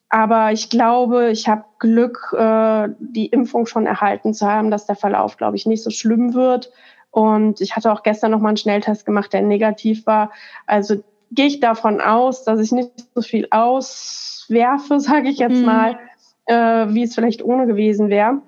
aber 0.09 0.51
ich 0.53 0.69
glaube, 0.69 1.31
ich 1.31 1.47
habe 1.47 1.65
Glück, 1.79 2.33
äh, 2.37 2.89
die 2.99 3.27
Impfung 3.27 3.65
schon 3.65 3.85
erhalten 3.85 4.33
zu 4.33 4.47
haben, 4.47 4.71
dass 4.71 4.85
der 4.85 4.95
Verlauf, 4.95 5.37
glaube 5.37 5.57
ich, 5.57 5.65
nicht 5.65 5.83
so 5.83 5.89
schlimm 5.89 6.33
wird. 6.33 6.71
Und 7.11 7.61
ich 7.61 7.75
hatte 7.75 7.91
auch 7.91 8.03
gestern 8.03 8.31
noch 8.31 8.39
mal 8.39 8.49
einen 8.49 8.57
Schnelltest 8.57 9.05
gemacht, 9.05 9.33
der 9.33 9.41
negativ 9.41 10.05
war. 10.05 10.31
Also 10.65 11.03
gehe 11.31 11.47
ich 11.47 11.59
davon 11.59 11.99
aus, 11.99 12.43
dass 12.43 12.59
ich 12.59 12.71
nicht 12.71 12.91
so 13.15 13.21
viel 13.21 13.47
auswerfe, 13.51 14.99
sage 14.99 15.29
ich 15.29 15.39
jetzt 15.39 15.59
mhm. 15.59 15.65
mal, 15.65 15.99
äh, 16.45 16.87
wie 16.89 17.03
es 17.03 17.15
vielleicht 17.15 17.43
ohne 17.43 17.67
gewesen 17.67 18.09
wäre. 18.09 18.41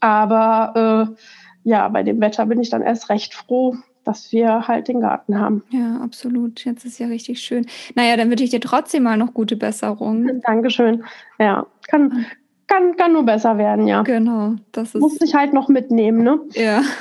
Aber 0.00 1.14
äh, 1.14 1.68
ja, 1.68 1.88
bei 1.88 2.02
dem 2.02 2.20
Wetter 2.20 2.46
bin 2.46 2.60
ich 2.60 2.70
dann 2.70 2.82
erst 2.82 3.08
recht 3.08 3.34
froh, 3.34 3.76
dass 4.04 4.32
wir 4.32 4.68
halt 4.68 4.88
den 4.88 5.00
Garten 5.00 5.38
haben. 5.38 5.62
Ja, 5.70 6.00
absolut. 6.02 6.64
Jetzt 6.64 6.84
ist 6.84 6.98
ja 6.98 7.06
richtig 7.06 7.40
schön. 7.40 7.66
Naja, 7.94 8.16
dann 8.16 8.30
wünsche 8.30 8.44
ich 8.44 8.50
dir 8.50 8.60
trotzdem 8.60 9.04
mal 9.04 9.16
noch 9.16 9.34
gute 9.34 9.56
Besserung. 9.56 10.40
Dankeschön. 10.42 11.04
Ja, 11.38 11.66
kann, 11.88 12.26
kann, 12.66 12.96
kann 12.96 13.12
nur 13.12 13.24
besser 13.24 13.58
werden, 13.58 13.86
ja. 13.86 14.02
Genau. 14.02 14.54
Das 14.72 14.94
ist 14.94 15.00
Muss 15.00 15.20
ich 15.20 15.34
halt 15.34 15.52
noch 15.52 15.68
mitnehmen, 15.68 16.22
ne? 16.22 16.40
Ja. 16.52 16.82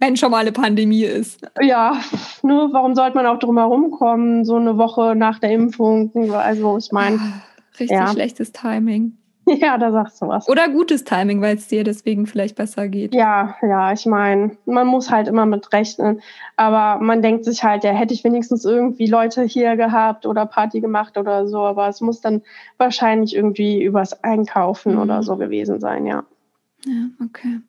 Wenn 0.00 0.16
schon 0.16 0.30
mal 0.30 0.38
eine 0.38 0.52
Pandemie 0.52 1.04
ist. 1.04 1.46
Ja, 1.60 2.00
ne, 2.42 2.68
warum 2.72 2.94
sollte 2.94 3.16
man 3.16 3.26
auch 3.26 3.38
drum 3.38 3.58
herum 3.58 3.90
kommen, 3.92 4.44
so 4.44 4.56
eine 4.56 4.78
Woche 4.78 5.14
nach 5.14 5.38
der 5.38 5.50
Impfung? 5.50 6.10
Also, 6.32 6.78
ich 6.78 6.90
meine. 6.90 7.18
Ah, 7.18 7.42
richtig 7.78 7.96
ja. 7.96 8.08
schlechtes 8.08 8.52
Timing. 8.52 9.16
Ja, 9.60 9.78
da 9.78 9.90
sagst 9.90 10.22
du 10.22 10.28
was. 10.28 10.48
Oder 10.48 10.68
gutes 10.68 11.04
Timing, 11.04 11.40
weil 11.40 11.56
es 11.56 11.66
dir 11.66 11.84
deswegen 11.84 12.26
vielleicht 12.26 12.56
besser 12.56 12.88
geht. 12.88 13.14
Ja, 13.14 13.56
ja, 13.62 13.92
ich 13.92 14.06
meine, 14.06 14.56
man 14.64 14.86
muss 14.86 15.10
halt 15.10 15.28
immer 15.28 15.46
mit 15.46 15.72
rechnen. 15.72 16.20
Aber 16.56 17.02
man 17.02 17.22
denkt 17.22 17.44
sich 17.44 17.64
halt, 17.64 17.84
ja, 17.84 17.90
hätte 17.90 18.14
ich 18.14 18.24
wenigstens 18.24 18.64
irgendwie 18.64 19.06
Leute 19.06 19.42
hier 19.42 19.76
gehabt 19.76 20.26
oder 20.26 20.46
Party 20.46 20.80
gemacht 20.80 21.18
oder 21.18 21.46
so. 21.48 21.58
Aber 21.58 21.88
es 21.88 22.00
muss 22.00 22.20
dann 22.20 22.42
wahrscheinlich 22.78 23.34
irgendwie 23.34 23.82
übers 23.82 24.22
Einkaufen 24.22 24.94
mhm. 24.94 25.00
oder 25.00 25.22
so 25.22 25.36
gewesen 25.36 25.80
sein, 25.80 26.06
ja. 26.06 26.24
Ja, 26.86 27.08
okay. 27.24 27.60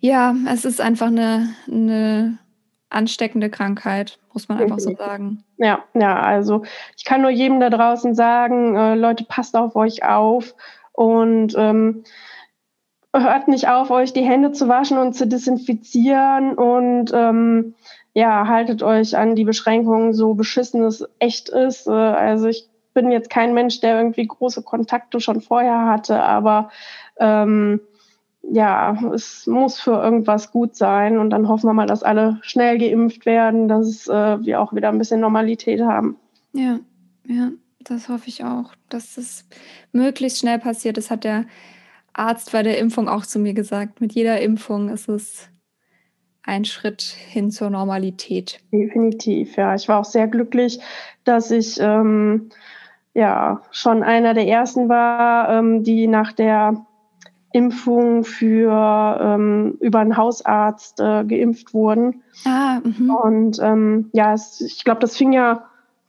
Ja, 0.00 0.34
es 0.48 0.64
ist 0.64 0.80
einfach 0.80 1.08
eine, 1.08 1.48
eine 1.66 2.38
ansteckende 2.90 3.50
Krankheit, 3.50 4.18
muss 4.32 4.48
man 4.48 4.58
einfach 4.58 4.78
so 4.78 4.94
sagen. 4.94 5.44
Ja, 5.58 5.84
ja, 5.94 6.20
also 6.20 6.62
ich 6.96 7.04
kann 7.04 7.22
nur 7.22 7.30
jedem 7.30 7.60
da 7.60 7.70
draußen 7.70 8.14
sagen, 8.14 8.76
äh, 8.76 8.94
Leute, 8.94 9.24
passt 9.24 9.56
auf 9.56 9.76
euch 9.76 10.04
auf 10.04 10.54
und 10.92 11.54
ähm, 11.56 12.04
hört 13.14 13.48
nicht 13.48 13.68
auf, 13.68 13.90
euch 13.90 14.12
die 14.12 14.24
Hände 14.24 14.52
zu 14.52 14.68
waschen 14.68 14.98
und 14.98 15.14
zu 15.14 15.26
desinfizieren 15.26 16.54
und 16.54 17.12
ähm, 17.14 17.74
ja, 18.14 18.48
haltet 18.48 18.82
euch 18.82 19.16
an 19.16 19.36
die 19.36 19.44
Beschränkungen, 19.44 20.12
so 20.12 20.34
beschissen 20.34 20.82
es 20.84 21.04
echt 21.18 21.48
ist. 21.48 21.86
Äh, 21.86 21.92
also 21.92 22.48
ich 22.48 22.68
bin 22.94 23.10
jetzt 23.10 23.30
kein 23.30 23.54
Mensch, 23.54 23.80
der 23.80 23.98
irgendwie 23.98 24.26
große 24.26 24.62
Kontakte 24.62 25.20
schon 25.20 25.40
vorher 25.40 25.86
hatte, 25.86 26.22
aber 26.22 26.70
ähm, 27.18 27.80
ja, 28.42 28.96
es 29.14 29.46
muss 29.46 29.78
für 29.80 30.02
irgendwas 30.02 30.50
gut 30.50 30.74
sein 30.74 31.18
und 31.18 31.30
dann 31.30 31.48
hoffen 31.48 31.68
wir 31.68 31.74
mal, 31.74 31.86
dass 31.86 32.02
alle 32.02 32.38
schnell 32.42 32.78
geimpft 32.78 33.26
werden, 33.26 33.68
dass 33.68 34.06
äh, 34.08 34.40
wir 34.44 34.60
auch 34.60 34.72
wieder 34.72 34.88
ein 34.88 34.98
bisschen 34.98 35.20
Normalität 35.20 35.80
haben. 35.80 36.16
Ja, 36.52 36.78
ja, 37.26 37.50
das 37.80 38.08
hoffe 38.08 38.28
ich 38.28 38.44
auch, 38.44 38.72
dass 38.88 39.16
das 39.16 39.46
möglichst 39.92 40.38
schnell 40.38 40.58
passiert. 40.58 40.96
Das 40.96 41.10
hat 41.10 41.24
der 41.24 41.44
Arzt 42.12 42.52
bei 42.52 42.62
der 42.62 42.78
Impfung 42.78 43.08
auch 43.08 43.26
zu 43.26 43.38
mir 43.38 43.54
gesagt. 43.54 44.00
Mit 44.00 44.12
jeder 44.12 44.40
Impfung 44.40 44.88
ist 44.88 45.08
es 45.08 45.48
ein 46.42 46.64
Schritt 46.64 47.02
hin 47.02 47.50
zur 47.50 47.68
Normalität. 47.68 48.60
Definitiv, 48.72 49.56
ja. 49.56 49.74
Ich 49.74 49.88
war 49.88 50.00
auch 50.00 50.04
sehr 50.04 50.26
glücklich, 50.26 50.80
dass 51.24 51.50
ich 51.50 51.78
ähm, 51.78 52.48
ja 53.12 53.62
schon 53.70 54.02
einer 54.02 54.32
der 54.32 54.46
ersten 54.46 54.88
war, 54.88 55.50
ähm, 55.50 55.84
die 55.84 56.06
nach 56.06 56.32
der 56.32 56.86
Impfung 57.52 58.24
für 58.24 59.18
ähm, 59.20 59.78
über 59.80 60.00
einen 60.00 60.16
Hausarzt 60.16 61.00
äh, 61.00 61.24
geimpft 61.24 61.72
wurden. 61.72 62.22
Ah, 62.44 62.80
mh. 62.82 63.14
und 63.14 63.58
ähm, 63.62 64.10
ja, 64.12 64.34
es, 64.34 64.60
ich 64.60 64.84
glaube, 64.84 65.00
das 65.00 65.16
fing 65.16 65.32
ja 65.32 65.64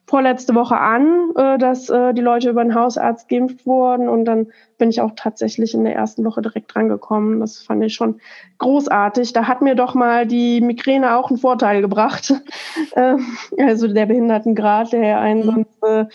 vorletzte 0.10 0.56
Woche 0.56 0.78
an, 0.78 1.32
äh, 1.36 1.58
dass 1.60 1.90
äh, 1.90 2.14
die 2.14 2.22
Leute 2.22 2.50
über 2.50 2.62
einen 2.62 2.74
Hausarzt 2.74 3.30
geimpft 3.30 3.66
wurden 3.68 4.10
und 4.10 4.26
dann 4.26 4.48
bin 4.80 4.90
ich 4.90 5.02
auch 5.02 5.12
tatsächlich 5.16 5.76
in 5.76 5.84
der 5.84 5.96
ersten 5.96 6.26
Woche 6.26 6.42
direkt 6.42 6.74
drangekommen. 6.74 7.40
Das 7.40 7.60
fand 7.60 7.84
ich 7.84 7.94
schon 7.94 8.20
großartig. 8.58 9.34
Da 9.34 9.48
hat 9.48 9.62
mir 9.62 9.76
doch 9.76 9.94
mal 9.94 10.26
die 10.26 10.62
Migräne 10.62 11.16
auch 11.16 11.30
einen 11.30 11.38
Vorteil 11.38 11.82
gebracht. 11.82 12.34
äh, 12.96 13.18
also 13.60 13.88
der 13.88 14.08
Behindertengrad, 14.08 14.94
der 14.94 15.20
einen 15.20 15.42
mhm. 15.42 15.66
sonst 15.82 15.84
äh, 15.84 16.06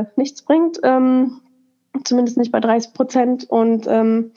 äh, 0.00 0.04
nichts 0.16 0.42
bringt. 0.42 0.78
Ähm, 0.84 1.40
zumindest 2.04 2.36
nicht 2.38 2.52
bei 2.52 2.60
30 2.60 2.92
Prozent. 2.92 3.50
Und 3.50 3.86
ähm, 3.88 4.32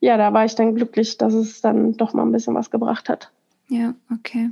ja, 0.00 0.16
da 0.16 0.32
war 0.32 0.44
ich 0.44 0.54
dann 0.54 0.74
glücklich, 0.74 1.18
dass 1.18 1.34
es 1.34 1.60
dann 1.60 1.96
doch 1.96 2.12
mal 2.12 2.22
ein 2.22 2.32
bisschen 2.32 2.54
was 2.54 2.70
gebracht 2.70 3.08
hat. 3.08 3.30
Ja, 3.68 3.94
okay. 4.12 4.50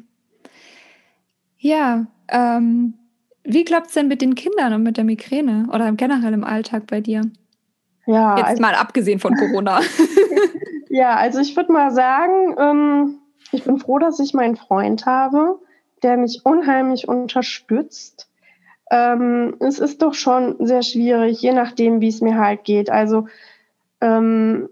Ja, 1.59 2.07
ähm, 2.29 2.95
wie 3.45 3.65
klappt 3.65 3.89
es 3.89 3.95
denn 3.95 4.09
mit 4.09 4.23
den 4.23 4.35
Kindern 4.35 4.73
und 4.73 4.83
mit 4.83 4.97
der 4.97 5.05
Migräne 5.05 5.69
oder 5.73 5.91
generell 5.93 6.33
im 6.33 6.45
Alltag 6.45 6.87
bei 6.87 7.01
dir? 7.01 7.23
Ja, 8.07 8.37
Jetzt 8.37 8.47
also, 8.47 8.63
mal 8.63 8.75
abgesehen 8.75 9.19
von 9.19 9.35
Corona. 9.35 9.81
ja, 10.89 11.17
also 11.17 11.41
ich 11.41 11.55
würde 11.57 11.73
mal 11.73 11.91
sagen, 11.91 12.57
ähm, 12.59 13.19
ich 13.53 13.65
bin 13.65 13.79
froh, 13.79 13.99
dass 13.99 14.21
ich 14.21 14.35
meinen 14.35 14.57
Freund 14.57 15.07
habe, 15.07 15.61
der 16.03 16.17
mich 16.17 16.41
unheimlich 16.45 17.09
unterstützt. 17.09 18.30
Ähm, 18.91 19.55
es 19.61 19.79
ist 19.79 20.03
doch 20.03 20.15
schon 20.15 20.57
sehr 20.59 20.83
schwierig, 20.83 21.41
je 21.41 21.53
nachdem, 21.53 22.01
wie 22.01 22.09
es 22.09 22.21
mir 22.21 22.37
halt 22.39 22.65
geht. 22.65 22.91
Also 22.91 23.27
ähm, 24.01 24.69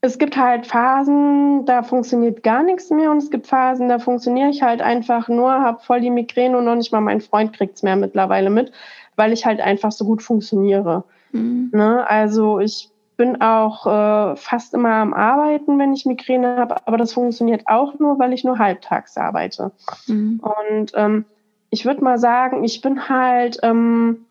es 0.00 0.18
gibt 0.18 0.36
halt 0.36 0.66
Phasen, 0.66 1.64
da 1.66 1.82
funktioniert 1.82 2.42
gar 2.42 2.62
nichts 2.62 2.90
mehr 2.90 3.10
und 3.10 3.18
es 3.18 3.30
gibt 3.30 3.46
Phasen, 3.46 3.88
da 3.88 3.98
funktioniere 3.98 4.50
ich 4.50 4.62
halt 4.62 4.80
einfach 4.80 5.28
nur, 5.28 5.50
habe 5.50 5.80
voll 5.82 6.00
die 6.00 6.10
Migräne 6.10 6.58
und 6.58 6.66
noch 6.66 6.76
nicht 6.76 6.92
mal 6.92 7.00
mein 7.00 7.20
Freund 7.20 7.52
kriegt 7.52 7.76
es 7.76 7.82
mehr 7.82 7.96
mittlerweile 7.96 8.50
mit, 8.50 8.70
weil 9.16 9.32
ich 9.32 9.44
halt 9.44 9.60
einfach 9.60 9.90
so 9.90 10.04
gut 10.04 10.22
funktioniere. 10.22 11.04
Mhm. 11.32 11.70
Ne? 11.72 12.08
Also 12.08 12.60
ich 12.60 12.90
bin 13.16 13.40
auch 13.40 13.86
äh, 13.86 14.36
fast 14.36 14.74
immer 14.74 14.94
am 14.94 15.12
Arbeiten, 15.12 15.78
wenn 15.78 15.92
ich 15.92 16.06
Migräne 16.06 16.56
habe, 16.56 16.86
aber 16.86 16.96
das 16.96 17.12
funktioniert 17.12 17.62
auch 17.66 17.98
nur, 17.98 18.20
weil 18.20 18.32
ich 18.32 18.44
nur 18.44 18.58
halbtags 18.58 19.16
arbeite. 19.16 19.72
Mhm. 20.06 20.40
Und 20.40 20.92
ähm, 20.94 21.24
ich 21.70 21.84
würde 21.84 22.02
mal 22.02 22.18
sagen, 22.18 22.64
ich 22.64 22.80
bin 22.80 23.08
halt 23.08 23.58
ähm, 23.62 24.26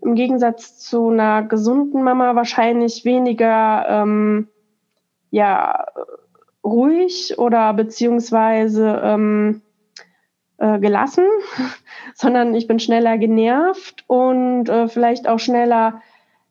im 0.00 0.14
Gegensatz 0.14 0.78
zu 0.78 1.10
einer 1.10 1.42
gesunden 1.42 2.02
Mama 2.02 2.34
wahrscheinlich 2.34 3.04
weniger 3.04 3.86
ähm, 3.88 4.48
ja, 5.30 5.86
ruhig 6.64 7.38
oder 7.38 7.72
beziehungsweise 7.74 9.00
ähm, 9.04 9.62
äh, 10.58 10.78
gelassen, 10.78 11.24
sondern 12.14 12.54
ich 12.54 12.66
bin 12.66 12.80
schneller 12.80 13.18
genervt 13.18 14.04
und 14.06 14.68
äh, 14.68 14.88
vielleicht 14.88 15.28
auch 15.28 15.38
schneller 15.38 16.02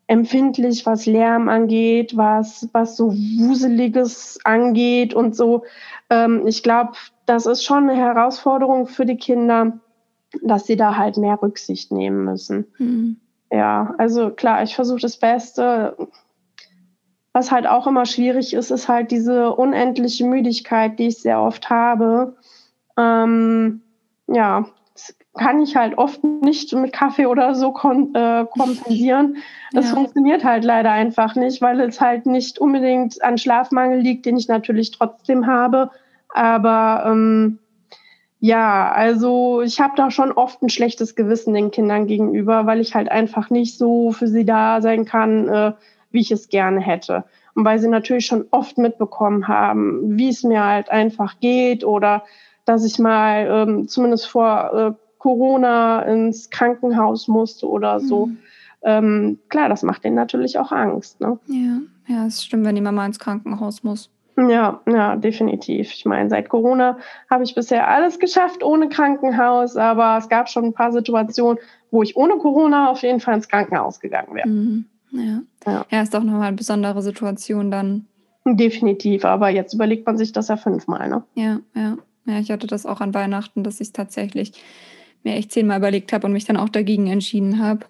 empfindlich, 0.07 0.85
was 0.87 1.05
Lärm 1.05 1.49
angeht, 1.49 2.17
was, 2.17 2.67
was 2.71 2.97
so 2.97 3.13
Wuseliges 3.13 4.39
angeht 4.43 5.13
und 5.13 5.35
so. 5.35 5.63
Ähm, 6.09 6.47
ich 6.47 6.63
glaube, 6.63 6.93
das 7.27 7.45
ist 7.45 7.63
schon 7.63 7.89
eine 7.89 7.95
Herausforderung 7.95 8.87
für 8.87 9.05
die 9.05 9.17
Kinder, 9.17 9.79
dass 10.43 10.65
sie 10.65 10.75
da 10.75 10.97
halt 10.97 11.17
mehr 11.17 11.41
Rücksicht 11.41 11.91
nehmen 11.91 12.25
müssen. 12.25 12.67
Mhm. 12.77 13.17
Ja, 13.51 13.95
also 13.97 14.29
klar, 14.29 14.63
ich 14.63 14.75
versuche 14.75 15.01
das 15.01 15.17
Beste. 15.17 15.97
Was 17.33 17.51
halt 17.51 17.67
auch 17.67 17.87
immer 17.87 18.05
schwierig 18.05 18.53
ist, 18.53 18.71
ist 18.71 18.87
halt 18.87 19.11
diese 19.11 19.53
unendliche 19.53 20.25
Müdigkeit, 20.25 20.99
die 20.99 21.07
ich 21.07 21.19
sehr 21.19 21.41
oft 21.41 21.69
habe. 21.69 22.35
Ähm, 22.97 23.81
ja, 24.27 24.65
kann 25.37 25.61
ich 25.61 25.75
halt 25.75 25.97
oft 25.97 26.23
nicht 26.23 26.73
mit 26.73 26.91
Kaffee 26.91 27.25
oder 27.25 27.55
so 27.55 27.71
kon 27.71 28.13
äh, 28.15 28.45
kompensieren. 28.51 29.37
Das 29.71 29.89
ja. 29.89 29.93
funktioniert 29.93 30.43
halt 30.43 30.63
leider 30.63 30.91
einfach 30.91 31.35
nicht, 31.35 31.61
weil 31.61 31.79
es 31.81 32.01
halt 32.01 32.25
nicht 32.25 32.57
unbedingt 32.57 33.23
an 33.23 33.37
Schlafmangel 33.37 33.99
liegt, 33.99 34.25
den 34.25 34.35
ich 34.35 34.47
natürlich 34.47 34.89
trotzdem 34.89 35.45
habe. 35.45 35.91
Aber 36.33 37.03
ähm, 37.05 37.58
ja, 38.39 38.91
also 38.91 39.61
ich 39.61 39.81
habe 39.81 39.93
da 39.97 40.11
schon 40.11 40.31
oft 40.31 40.61
ein 40.61 40.69
schlechtes 40.69 41.15
Gewissen 41.15 41.53
den 41.53 41.71
Kindern 41.71 42.07
gegenüber, 42.07 42.65
weil 42.65 42.79
ich 42.79 42.95
halt 42.95 43.11
einfach 43.11 43.49
nicht 43.49 43.77
so 43.77 44.11
für 44.11 44.27
sie 44.27 44.45
da 44.45 44.81
sein 44.81 45.05
kann, 45.05 45.49
äh, 45.49 45.73
wie 46.11 46.21
ich 46.21 46.31
es 46.31 46.47
gerne 46.47 46.79
hätte. 46.79 47.25
Und 47.53 47.65
weil 47.65 47.79
sie 47.79 47.89
natürlich 47.89 48.25
schon 48.25 48.45
oft 48.51 48.77
mitbekommen 48.77 49.47
haben, 49.47 50.17
wie 50.17 50.29
es 50.29 50.43
mir 50.43 50.63
halt 50.63 50.89
einfach 50.89 51.39
geht 51.41 51.83
oder 51.83 52.23
dass 52.63 52.85
ich 52.85 52.97
mal 52.99 53.47
ähm, 53.49 53.87
zumindest 53.87 54.27
vor 54.27 54.73
äh, 54.73 54.91
Corona 55.17 56.03
ins 56.03 56.49
Krankenhaus 56.49 57.27
musste 57.27 57.67
oder 57.67 57.99
so. 57.99 58.27
Mhm. 58.27 58.37
Ähm, 58.83 59.39
klar, 59.49 59.67
das 59.67 59.83
macht 59.83 60.05
denen 60.05 60.15
natürlich 60.15 60.57
auch 60.57 60.71
Angst. 60.71 61.19
Ne? 61.19 61.37
Ja, 61.47 61.79
ja, 62.07 62.25
es 62.25 62.45
stimmt, 62.45 62.65
wenn 62.65 62.75
die 62.75 62.81
Mama 62.81 63.05
ins 63.05 63.19
Krankenhaus 63.19 63.83
muss. 63.83 64.09
Ja, 64.47 64.81
ja, 64.87 65.15
definitiv. 65.15 65.91
Ich 65.91 66.05
meine, 66.05 66.29
seit 66.29 66.49
Corona 66.49 66.97
habe 67.29 67.43
ich 67.43 67.55
bisher 67.55 67.87
alles 67.89 68.19
geschafft 68.19 68.63
ohne 68.63 68.87
Krankenhaus, 68.87 69.75
aber 69.75 70.17
es 70.17 70.29
gab 70.29 70.49
schon 70.49 70.65
ein 70.65 70.73
paar 70.73 70.91
Situationen, 70.91 71.59
wo 71.91 72.03
ich 72.03 72.15
ohne 72.15 72.37
Corona 72.37 72.89
auf 72.89 73.01
jeden 73.01 73.19
Fall 73.19 73.35
ins 73.35 73.49
Krankenhaus 73.49 73.99
gegangen 73.99 74.33
wäre. 74.35 74.47
Mhm. 74.47 74.85
Ja. 75.11 75.41
ja. 75.65 75.85
Ja, 75.89 76.01
ist 76.01 76.13
doch 76.13 76.23
nochmal 76.23 76.47
eine 76.47 76.57
besondere 76.57 77.01
Situation 77.01 77.71
dann. 77.71 78.05
Definitiv, 78.45 79.25
aber 79.25 79.49
jetzt 79.49 79.73
überlegt 79.73 80.05
man 80.05 80.17
sich 80.17 80.31
das 80.31 80.47
ja 80.47 80.57
fünfmal, 80.57 81.09
ne? 81.09 81.23
Ja, 81.35 81.59
ja. 81.75 81.97
Ja, 82.25 82.39
ich 82.39 82.51
hatte 82.51 82.67
das 82.67 82.85
auch 82.85 83.01
an 83.01 83.13
Weihnachten, 83.13 83.63
dass 83.63 83.81
ich 83.81 83.91
tatsächlich 83.91 84.53
mir 85.23 85.33
echt 85.35 85.51
zehnmal 85.51 85.79
überlegt 85.79 86.13
habe 86.13 86.27
und 86.27 86.33
mich 86.33 86.45
dann 86.45 86.57
auch 86.57 86.69
dagegen 86.69 87.07
entschieden 87.07 87.59
habe. 87.59 87.85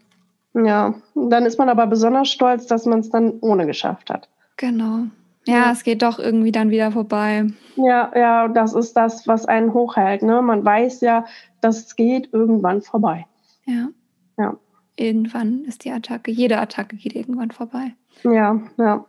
Ja, 0.53 0.95
dann 1.13 1.45
ist 1.45 1.59
man 1.59 1.69
aber 1.69 1.87
besonders 1.87 2.29
stolz, 2.29 2.65
dass 2.65 2.85
man 2.85 2.99
es 2.99 3.09
dann 3.09 3.33
ohne 3.41 3.65
geschafft 3.65 4.09
hat. 4.09 4.29
Genau. 4.57 5.03
Ja, 5.49 5.71
es 5.71 5.83
geht 5.83 6.01
doch 6.01 6.19
irgendwie 6.19 6.51
dann 6.51 6.69
wieder 6.69 6.91
vorbei. 6.91 7.47
Ja, 7.75 8.11
ja, 8.15 8.47
das 8.47 8.73
ist 8.73 8.93
das, 8.93 9.27
was 9.27 9.45
einen 9.45 9.73
hochhält. 9.73 10.21
Ne? 10.21 10.41
Man 10.41 10.63
weiß 10.63 11.01
ja, 11.01 11.25
dass 11.61 11.77
es 11.85 11.95
geht 11.95 12.29
irgendwann 12.33 12.81
vorbei. 12.81 13.25
Ja. 13.65 13.89
Ja. 14.37 14.57
Irgendwann 14.95 15.63
ist 15.65 15.85
die 15.85 15.91
Attacke, 15.91 16.31
jede 16.31 16.59
Attacke 16.59 16.95
geht 16.95 17.15
irgendwann 17.15 17.51
vorbei. 17.51 17.93
Ja, 18.23 18.59
ja. 18.77 19.05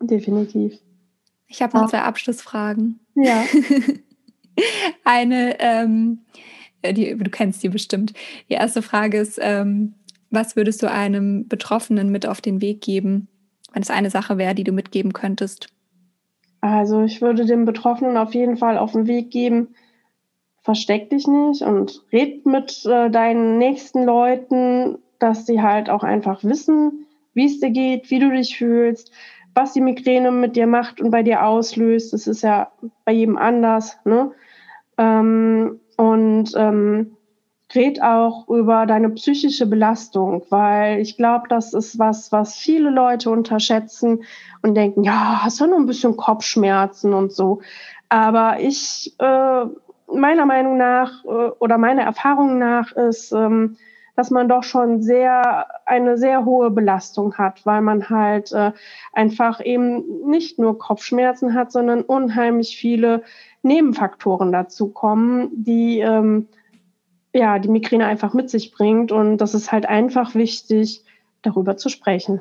Definitiv. 0.00 0.78
Ich 1.48 1.62
habe 1.62 1.76
noch 1.76 1.88
zwei 1.88 2.02
Abschlussfragen. 2.02 3.00
Ja. 3.14 3.44
Eine, 5.04 5.58
ähm, 5.60 6.20
äh, 6.82 6.92
die, 6.92 7.16
du 7.16 7.30
kennst 7.30 7.62
die 7.62 7.68
bestimmt. 7.68 8.12
Die 8.48 8.54
erste 8.54 8.82
Frage 8.82 9.18
ist, 9.18 9.38
ähm, 9.40 9.94
was 10.30 10.56
würdest 10.56 10.82
du 10.82 10.90
einem 10.90 11.48
Betroffenen 11.48 12.10
mit 12.10 12.26
auf 12.26 12.40
den 12.40 12.60
Weg 12.60 12.80
geben, 12.80 13.28
wenn 13.76 13.82
es 13.82 13.90
eine 13.90 14.08
Sache 14.08 14.38
wäre, 14.38 14.54
die 14.54 14.64
du 14.64 14.72
mitgeben 14.72 15.12
könntest? 15.12 15.68
Also 16.62 17.02
ich 17.02 17.20
würde 17.20 17.44
dem 17.44 17.66
Betroffenen 17.66 18.16
auf 18.16 18.32
jeden 18.32 18.56
Fall 18.56 18.78
auf 18.78 18.92
den 18.92 19.06
Weg 19.06 19.30
geben, 19.30 19.74
versteck 20.62 21.10
dich 21.10 21.26
nicht 21.26 21.60
und 21.60 22.02
red 22.10 22.46
mit 22.46 22.86
äh, 22.86 23.10
deinen 23.10 23.58
nächsten 23.58 24.04
Leuten, 24.04 24.96
dass 25.18 25.44
sie 25.44 25.60
halt 25.60 25.90
auch 25.90 26.02
einfach 26.02 26.42
wissen, 26.42 27.06
wie 27.34 27.44
es 27.44 27.60
dir 27.60 27.68
geht, 27.68 28.10
wie 28.10 28.18
du 28.18 28.30
dich 28.30 28.56
fühlst, 28.56 29.12
was 29.54 29.74
die 29.74 29.82
Migräne 29.82 30.32
mit 30.32 30.56
dir 30.56 30.66
macht 30.66 30.98
und 30.98 31.10
bei 31.10 31.22
dir 31.22 31.44
auslöst. 31.44 32.14
Das 32.14 32.26
ist 32.26 32.40
ja 32.40 32.72
bei 33.04 33.12
jedem 33.12 33.36
anders. 33.36 33.98
Ne? 34.06 34.32
Ähm, 34.96 35.80
und 35.98 36.50
ähm, 36.56 37.15
red 37.76 38.02
auch 38.02 38.48
über 38.48 38.86
deine 38.86 39.10
psychische 39.10 39.66
Belastung, 39.66 40.42
weil 40.50 41.00
ich 41.00 41.16
glaube, 41.16 41.44
das 41.48 41.74
ist 41.74 41.98
was, 41.98 42.32
was 42.32 42.56
viele 42.56 42.90
Leute 42.90 43.30
unterschätzen 43.30 44.24
und 44.62 44.74
denken, 44.74 45.04
ja, 45.04 45.44
hast 45.44 45.60
du 45.60 45.66
nur 45.66 45.78
ein 45.78 45.86
bisschen 45.86 46.16
Kopfschmerzen 46.16 47.12
und 47.12 47.32
so. 47.32 47.60
Aber 48.08 48.60
ich, 48.60 49.14
äh, 49.18 49.64
meiner 50.12 50.46
Meinung 50.46 50.76
nach 50.76 51.24
äh, 51.24 51.50
oder 51.58 51.78
meiner 51.78 52.02
Erfahrung 52.02 52.58
nach 52.58 52.92
ist, 52.92 53.32
ähm, 53.32 53.76
dass 54.16 54.30
man 54.30 54.48
doch 54.48 54.62
schon 54.62 55.02
sehr 55.02 55.66
eine 55.84 56.16
sehr 56.16 56.44
hohe 56.44 56.70
Belastung 56.70 57.34
hat, 57.34 57.66
weil 57.66 57.82
man 57.82 58.08
halt 58.08 58.50
äh, 58.52 58.72
einfach 59.12 59.62
eben 59.62 60.26
nicht 60.26 60.58
nur 60.58 60.78
Kopfschmerzen 60.78 61.54
hat, 61.54 61.70
sondern 61.70 62.00
unheimlich 62.02 62.78
viele 62.78 63.22
Nebenfaktoren 63.62 64.52
dazu 64.52 64.88
kommen, 64.88 65.50
die 65.52 66.00
ähm, 66.00 66.48
ja 67.36 67.58
die 67.58 67.68
Migräne 67.68 68.06
einfach 68.06 68.34
mit 68.34 68.50
sich 68.50 68.72
bringt. 68.72 69.12
Und 69.12 69.38
das 69.38 69.54
ist 69.54 69.72
halt 69.72 69.86
einfach 69.86 70.34
wichtig, 70.34 71.04
darüber 71.42 71.76
zu 71.76 71.88
sprechen. 71.88 72.40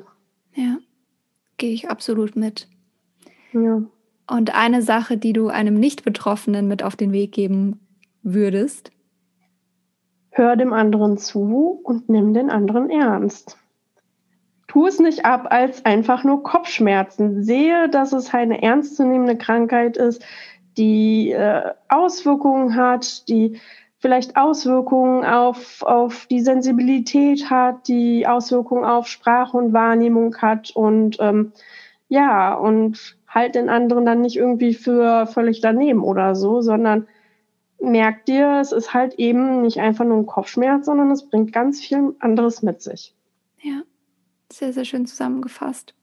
Ja, 0.53 0.77
gehe 1.57 1.73
ich 1.73 1.89
absolut 1.89 2.35
mit. 2.35 2.67
Ja. 3.53 3.81
Und 4.27 4.55
eine 4.55 4.81
Sache, 4.81 5.17
die 5.17 5.33
du 5.33 5.49
einem 5.49 5.75
Nicht-Betroffenen 5.75 6.67
mit 6.67 6.83
auf 6.83 6.95
den 6.95 7.11
Weg 7.11 7.31
geben 7.31 7.79
würdest? 8.23 8.91
Hör 10.31 10.55
dem 10.55 10.73
anderen 10.73 11.17
zu 11.17 11.79
und 11.83 12.09
nimm 12.09 12.33
den 12.33 12.49
anderen 12.49 12.89
ernst. 12.89 13.57
Tu 14.67 14.87
es 14.87 14.99
nicht 14.99 15.23
ab 15.23 15.47
als 15.49 15.85
einfach 15.85 16.23
nur 16.23 16.43
Kopfschmerzen. 16.43 17.43
Sehe, 17.43 17.87
dass 17.87 18.11
es 18.11 18.33
eine 18.33 18.61
ernstzunehmende 18.61 19.37
Krankheit 19.37 19.95
ist, 19.95 20.25
die 20.77 21.31
äh, 21.31 21.71
Auswirkungen 21.87 22.75
hat, 22.75 23.29
die 23.29 23.59
vielleicht 24.05 24.37
Auswirkungen 24.37 25.25
auf, 25.25 25.81
auf 25.81 26.27
die 26.27 26.39
Sensibilität 26.39 27.49
hat, 27.49 27.87
die 27.87 28.27
Auswirkungen 28.27 28.85
auf 28.85 29.07
Sprache 29.07 29.57
und 29.57 29.73
Wahrnehmung 29.73 30.37
hat 30.43 30.69
und 30.75 31.17
ähm, 31.19 31.53
ja, 32.07 32.53
und 32.53 33.17
halt 33.27 33.55
den 33.55 33.67
anderen 33.67 34.05
dann 34.05 34.21
nicht 34.21 34.35
irgendwie 34.35 34.75
für 34.75 35.25
völlig 35.25 35.59
daneben 35.59 36.03
oder 36.03 36.35
so, 36.35 36.61
sondern 36.61 37.07
merkt 37.81 38.27
dir, 38.27 38.59
es 38.61 38.71
ist 38.71 38.93
halt 38.93 39.15
eben 39.15 39.63
nicht 39.63 39.79
einfach 39.79 40.05
nur 40.05 40.17
ein 40.17 40.27
Kopfschmerz, 40.27 40.85
sondern 40.85 41.09
es 41.09 41.27
bringt 41.27 41.51
ganz 41.51 41.81
viel 41.81 42.15
anderes 42.19 42.61
mit 42.61 42.83
sich. 42.83 43.15
Ja, 43.63 43.81
sehr, 44.53 44.71
sehr 44.71 44.85
schön 44.85 45.07
zusammengefasst. 45.07 45.95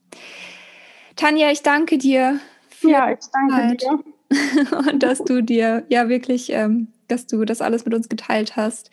Tanja, 1.15 1.51
ich 1.51 1.63
danke 1.63 1.97
dir 1.97 2.41
Ja, 2.81 3.09
ich 3.13 3.19
danke 3.31 3.77
dir. 3.77 4.03
und 4.91 5.01
dass 5.01 5.19
du 5.19 5.41
dir 5.41 5.85
ja 5.87 6.09
wirklich, 6.09 6.51
ähm, 6.51 6.89
dass 7.13 7.27
du 7.27 7.45
das 7.45 7.61
alles 7.61 7.85
mit 7.85 7.93
uns 7.93 8.09
geteilt 8.09 8.55
hast. 8.55 8.89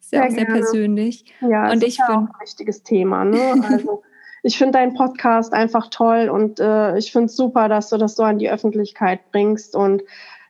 Ist 0.00 0.12
ja 0.12 0.20
sehr 0.20 0.28
auch 0.28 0.34
sehr 0.34 0.44
persönlich. 0.44 1.24
Ja, 1.40 1.70
und 1.70 1.82
ich 1.82 1.90
ist 1.90 1.98
ja 1.98 2.08
auch 2.10 2.18
ein 2.18 2.28
wichtiges 2.40 2.82
Thema. 2.82 3.24
Ne? 3.24 3.62
Also 3.68 4.02
ich 4.42 4.58
finde 4.58 4.72
deinen 4.78 4.94
Podcast 4.94 5.52
einfach 5.52 5.88
toll 5.90 6.28
und 6.28 6.60
äh, 6.60 6.96
ich 6.98 7.12
finde 7.12 7.26
es 7.26 7.36
super, 7.36 7.68
dass 7.68 7.88
du 7.88 7.96
das 7.96 8.14
so 8.14 8.22
an 8.22 8.38
die 8.38 8.50
Öffentlichkeit 8.50 9.30
bringst 9.30 9.74
und 9.74 10.02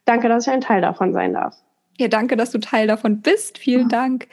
danke, 0.04 0.28
dass 0.28 0.46
ich 0.46 0.52
ein 0.52 0.60
Teil 0.60 0.80
davon 0.80 1.12
sein 1.12 1.34
darf. 1.34 1.56
Ja, 1.98 2.08
danke, 2.08 2.36
dass 2.36 2.50
du 2.50 2.58
Teil 2.58 2.86
davon 2.86 3.20
bist. 3.20 3.58
Vielen 3.58 3.88
Dank. 3.88 4.26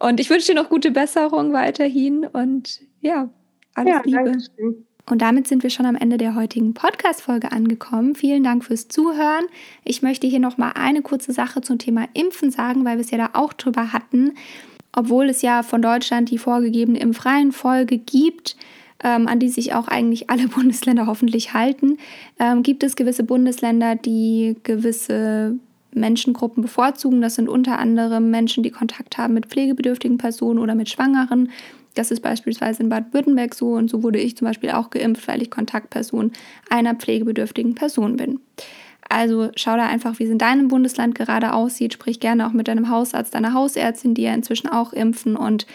Und 0.00 0.20
ich 0.20 0.28
wünsche 0.28 0.52
dir 0.52 0.60
noch 0.60 0.68
gute 0.68 0.90
Besserung 0.90 1.52
weiterhin 1.52 2.26
und 2.26 2.80
ja, 3.00 3.28
alles 3.74 3.94
ja, 3.94 4.02
Liebe. 4.04 4.24
Danke 4.24 4.38
schön. 4.56 4.85
Und 5.08 5.22
damit 5.22 5.46
sind 5.46 5.62
wir 5.62 5.70
schon 5.70 5.86
am 5.86 5.94
Ende 5.94 6.18
der 6.18 6.34
heutigen 6.34 6.74
Podcast-Folge 6.74 7.52
angekommen. 7.52 8.16
Vielen 8.16 8.42
Dank 8.42 8.64
fürs 8.64 8.88
Zuhören. 8.88 9.44
Ich 9.84 10.02
möchte 10.02 10.26
hier 10.26 10.40
nochmal 10.40 10.72
eine 10.74 11.00
kurze 11.00 11.32
Sache 11.32 11.60
zum 11.60 11.78
Thema 11.78 12.08
Impfen 12.14 12.50
sagen, 12.50 12.84
weil 12.84 12.96
wir 12.96 13.04
es 13.04 13.12
ja 13.12 13.18
da 13.18 13.30
auch 13.34 13.52
drüber 13.52 13.92
hatten. 13.92 14.32
Obwohl 14.92 15.28
es 15.28 15.42
ja 15.42 15.62
von 15.62 15.80
Deutschland 15.80 16.30
die 16.30 16.38
vorgegebene 16.38 16.98
Impfreihenfolge 16.98 17.98
gibt, 17.98 18.56
ähm, 19.04 19.28
an 19.28 19.38
die 19.38 19.48
sich 19.48 19.74
auch 19.74 19.86
eigentlich 19.86 20.28
alle 20.28 20.48
Bundesländer 20.48 21.06
hoffentlich 21.06 21.54
halten, 21.54 21.98
ähm, 22.40 22.64
gibt 22.64 22.82
es 22.82 22.96
gewisse 22.96 23.22
Bundesländer, 23.22 23.94
die 23.94 24.56
gewisse 24.64 25.56
Menschengruppen 25.92 26.62
bevorzugen. 26.62 27.20
Das 27.20 27.36
sind 27.36 27.48
unter 27.48 27.78
anderem 27.78 28.30
Menschen, 28.32 28.64
die 28.64 28.70
Kontakt 28.70 29.18
haben 29.18 29.34
mit 29.34 29.46
pflegebedürftigen 29.46 30.18
Personen 30.18 30.58
oder 30.58 30.74
mit 30.74 30.88
Schwangeren. 30.90 31.50
Das 31.96 32.10
ist 32.10 32.20
beispielsweise 32.20 32.82
in 32.82 32.88
Baden-Württemberg 32.88 33.54
so 33.54 33.72
und 33.72 33.90
so 33.90 34.02
wurde 34.02 34.20
ich 34.20 34.36
zum 34.36 34.46
Beispiel 34.46 34.70
auch 34.70 34.90
geimpft, 34.90 35.26
weil 35.26 35.42
ich 35.42 35.50
Kontaktperson 35.50 36.30
einer 36.70 36.94
pflegebedürftigen 36.94 37.74
Person 37.74 38.16
bin. 38.16 38.40
Also 39.08 39.50
schau 39.56 39.76
da 39.76 39.86
einfach, 39.86 40.18
wie 40.18 40.24
es 40.24 40.30
in 40.30 40.38
deinem 40.38 40.68
Bundesland 40.68 41.14
gerade 41.14 41.52
aussieht. 41.52 41.94
Sprich 41.94 42.20
gerne 42.20 42.46
auch 42.46 42.52
mit 42.52 42.68
deinem 42.68 42.90
Hausarzt, 42.90 43.34
deiner 43.34 43.54
Hausärztin, 43.54 44.14
die 44.14 44.22
ja 44.22 44.34
inzwischen 44.34 44.68
auch 44.68 44.92
impfen 44.92 45.36
und 45.36 45.66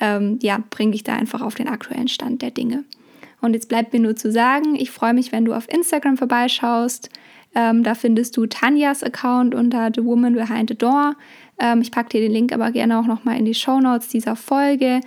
ähm, 0.00 0.38
ja, 0.42 0.62
bring 0.70 0.92
dich 0.92 1.04
da 1.04 1.14
einfach 1.14 1.42
auf 1.42 1.54
den 1.54 1.68
aktuellen 1.68 2.08
Stand 2.08 2.42
der 2.42 2.50
Dinge. 2.50 2.84
Und 3.40 3.54
jetzt 3.54 3.68
bleibt 3.68 3.92
mir 3.92 4.00
nur 4.00 4.16
zu 4.16 4.32
sagen, 4.32 4.74
ich 4.74 4.90
freue 4.90 5.14
mich, 5.14 5.32
wenn 5.32 5.44
du 5.44 5.54
auf 5.54 5.68
Instagram 5.72 6.16
vorbeischaust. 6.16 7.10
Ähm, 7.54 7.82
da 7.82 7.94
findest 7.94 8.36
du 8.36 8.46
Tanjas 8.46 9.02
Account 9.02 9.54
unter 9.54 9.90
The 9.94 10.04
Woman 10.04 10.34
Behind 10.34 10.68
the 10.68 10.76
Door. 10.76 11.14
Ähm, 11.58 11.80
ich 11.80 11.90
packe 11.90 12.10
dir 12.10 12.20
den 12.20 12.32
Link 12.32 12.52
aber 12.52 12.70
gerne 12.72 12.98
auch 12.98 13.06
nochmal 13.06 13.38
in 13.38 13.44
die 13.44 13.54
Show 13.54 13.80
Notes 13.80 14.08
dieser 14.08 14.36
Folge. 14.36 15.00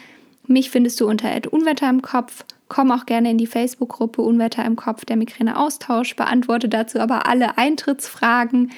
Mich 0.47 0.69
findest 0.69 0.99
du 0.99 1.07
unter 1.07 1.29
Unwetter 1.51 1.89
im 1.89 2.01
Kopf. 2.01 2.45
Komm 2.67 2.91
auch 2.91 3.05
gerne 3.05 3.31
in 3.31 3.37
die 3.37 3.47
Facebook-Gruppe 3.47 4.21
Unwetter 4.21 4.65
im 4.65 4.75
Kopf, 4.75 5.05
der 5.05 5.17
Migräne-Austausch. 5.17 6.15
Beantworte 6.15 6.69
dazu 6.69 6.99
aber 6.99 7.27
alle 7.27 7.57
Eintrittsfragen. 7.57 8.71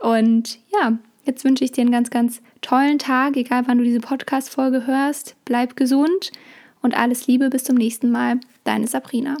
Und 0.00 0.58
ja, 0.72 0.98
jetzt 1.24 1.44
wünsche 1.44 1.64
ich 1.64 1.72
dir 1.72 1.82
einen 1.82 1.90
ganz, 1.90 2.10
ganz 2.10 2.42
tollen 2.60 2.98
Tag, 2.98 3.36
egal 3.36 3.64
wann 3.66 3.78
du 3.78 3.84
diese 3.84 4.00
Podcast-Folge 4.00 4.86
hörst. 4.86 5.34
Bleib 5.44 5.76
gesund 5.76 6.32
und 6.82 6.96
alles 6.96 7.26
Liebe 7.26 7.50
bis 7.50 7.64
zum 7.64 7.76
nächsten 7.76 8.10
Mal. 8.10 8.38
Deine 8.64 8.86
Sabrina. 8.86 9.36